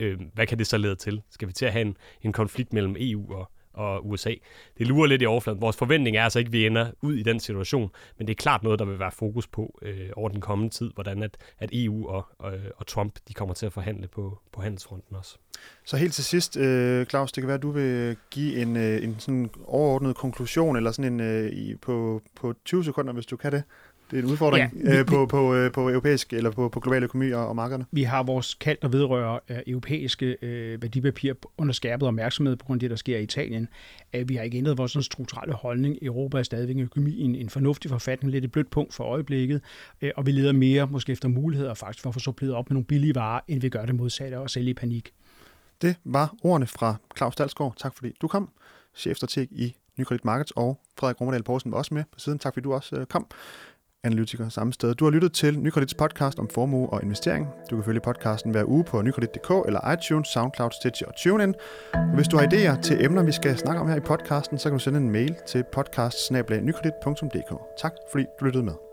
øh, 0.00 0.20
hvad 0.34 0.46
kan 0.46 0.58
det 0.58 0.66
så 0.66 0.78
lede 0.78 0.96
til? 0.96 1.22
Skal 1.30 1.48
vi 1.48 1.52
til 1.52 1.66
at 1.66 1.72
have 1.72 1.86
en, 1.86 1.96
en 2.22 2.32
konflikt 2.32 2.72
mellem 2.72 2.96
EU 2.98 3.34
og, 3.34 3.50
og 3.78 4.08
USA. 4.08 4.34
Det 4.78 4.86
lurer 4.86 5.06
lidt 5.06 5.22
i 5.22 5.26
overfladen. 5.26 5.60
Vores 5.60 5.76
forventning 5.76 6.16
er 6.16 6.24
altså 6.24 6.38
ikke, 6.38 6.48
at 6.48 6.52
vi 6.52 6.66
ender 6.66 6.90
ud 7.02 7.14
i 7.14 7.22
den 7.22 7.40
situation, 7.40 7.90
men 8.18 8.26
det 8.26 8.32
er 8.32 8.42
klart 8.42 8.62
noget, 8.62 8.78
der 8.78 8.84
vil 8.84 8.98
være 8.98 9.12
fokus 9.12 9.46
på 9.46 9.78
øh, 9.82 10.10
over 10.16 10.28
den 10.28 10.40
kommende 10.40 10.74
tid, 10.74 10.90
hvordan 10.94 11.22
at, 11.22 11.36
at 11.58 11.70
EU 11.72 12.08
og, 12.08 12.26
og, 12.38 12.52
og 12.76 12.86
Trump 12.86 13.18
de 13.28 13.34
kommer 13.34 13.54
til 13.54 13.66
at 13.66 13.72
forhandle 13.72 14.08
på, 14.08 14.38
på 14.52 14.62
handelsfronten 14.62 15.16
også. 15.16 15.36
Så 15.84 15.96
helt 15.96 16.14
til 16.14 16.24
sidst, 16.24 16.56
øh, 16.56 17.06
Claus, 17.06 17.32
det 17.32 17.42
kan 17.42 17.48
være, 17.48 17.54
at 17.54 17.62
du 17.62 17.70
vil 17.70 18.16
give 18.30 18.62
en, 18.62 18.76
øh, 18.76 19.04
en 19.04 19.16
sådan 19.18 19.50
overordnet 19.64 20.16
konklusion, 20.16 20.76
eller 20.76 20.90
sådan 20.90 21.12
en 21.12 21.20
øh, 21.20 21.78
på, 21.82 22.22
på 22.34 22.54
20 22.64 22.84
sekunder, 22.84 23.12
hvis 23.12 23.26
du 23.26 23.36
kan 23.36 23.52
det. 23.52 23.62
Det 24.10 24.18
er 24.18 24.22
en 24.22 24.30
udfordring 24.30 24.72
ja, 24.84 24.98
øh, 24.98 25.06
på, 25.06 25.26
på, 25.26 25.54
øh, 25.54 25.72
på 25.72 25.88
europæisk 25.88 26.32
eller 26.32 26.50
på, 26.50 26.68
på 26.68 26.80
global 26.80 27.02
økonomi 27.02 27.30
og, 27.30 27.48
og 27.48 27.56
markederne. 27.56 27.84
Vi 27.92 28.02
har 28.02 28.22
vores 28.22 28.54
kald, 28.54 28.78
der 28.82 28.88
vedrører 28.88 29.38
øh, 29.48 29.58
europæiske 29.66 30.36
øh, 30.42 30.82
værdipapirer 30.82 31.34
under 31.58 31.72
skærpet 31.72 32.08
opmærksomhed 32.08 32.56
på 32.56 32.64
grund 32.64 32.78
af 32.78 32.80
det, 32.80 32.90
der 32.90 32.96
sker 32.96 33.18
i 33.18 33.22
Italien. 33.22 33.68
Øh, 34.14 34.28
vi 34.28 34.36
har 34.36 34.42
ikke 34.42 34.58
ændret 34.58 34.78
vores 34.78 34.92
sådan, 34.92 35.02
strukturelle 35.02 35.54
holdning. 35.54 35.98
Europa 36.02 36.38
er 36.38 36.42
stadigvæk 36.42 36.76
en 36.76 36.82
økonomi 36.82 37.20
en, 37.20 37.34
en 37.34 37.48
fornuftig 37.48 37.90
forfatning, 37.90 38.32
lidt 38.32 38.44
et 38.44 38.52
blødt 38.52 38.70
punkt 38.70 38.94
for 38.94 39.04
øjeblikket, 39.04 39.60
øh, 40.02 40.10
og 40.16 40.26
vi 40.26 40.32
leder 40.32 40.52
mere 40.52 40.86
måske 40.86 41.12
efter 41.12 41.28
muligheder 41.28 41.74
faktisk 41.74 42.02
for 42.02 42.10
at 42.10 42.14
få 42.14 42.20
suppleret 42.20 42.54
op 42.54 42.70
med 42.70 42.74
nogle 42.74 42.84
billige 42.84 43.14
varer, 43.14 43.40
end 43.48 43.60
vi 43.60 43.68
gør 43.68 43.86
det 43.86 43.94
modsatte 43.94 44.38
og 44.38 44.50
sælge 44.50 44.70
i 44.70 44.74
panik. 44.74 45.12
Det 45.82 45.96
var 46.04 46.34
ordene 46.42 46.66
fra 46.66 46.96
Claus 47.16 47.36
Dalsgaard. 47.36 47.74
Tak 47.76 47.94
fordi 47.94 48.12
du 48.20 48.28
kom. 48.28 48.50
Chefstrateg 48.94 49.48
i 49.50 49.76
Nykredit 49.98 50.24
Markets 50.24 50.52
og 50.56 50.80
Frederik 50.98 51.20
Romerdal 51.20 51.42
Poulsen 51.42 51.72
var 51.72 51.78
også 51.78 51.94
med 51.94 52.04
på 52.12 52.18
siden. 52.18 52.38
Tak 52.38 52.54
fordi 52.54 52.64
du 52.64 52.74
også 52.74 52.96
øh, 52.96 53.06
kom 53.06 53.26
analytiker 54.04 54.48
samme 54.48 54.72
sted. 54.72 54.94
Du 54.94 55.04
har 55.04 55.10
lyttet 55.10 55.32
til 55.32 55.58
Nykredits 55.58 55.94
podcast 55.94 56.38
om 56.38 56.48
formue 56.54 56.90
og 56.90 57.02
investering. 57.02 57.48
Du 57.70 57.76
kan 57.76 57.84
følge 57.84 58.00
podcasten 58.00 58.50
hver 58.50 58.64
uge 58.64 58.84
på 58.84 59.02
nykredit.dk 59.02 59.50
eller 59.66 59.92
iTunes, 59.92 60.28
SoundCloud, 60.28 60.70
Stitcher 60.70 61.06
og 61.06 61.16
TuneIn. 61.16 61.54
Hvis 62.14 62.28
du 62.28 62.36
har 62.36 62.46
idéer 62.46 62.80
til 62.82 63.04
emner, 63.04 63.22
vi 63.22 63.32
skal 63.32 63.58
snakke 63.58 63.80
om 63.80 63.88
her 63.88 63.96
i 63.96 64.00
podcasten, 64.00 64.58
så 64.58 64.68
kan 64.68 64.78
du 64.78 64.84
sende 64.84 64.98
en 64.98 65.10
mail 65.10 65.34
til 65.46 65.64
podcast 65.72 66.32
Tak 67.78 67.92
fordi 68.10 68.24
du 68.40 68.44
lyttede 68.44 68.64
med. 68.64 68.87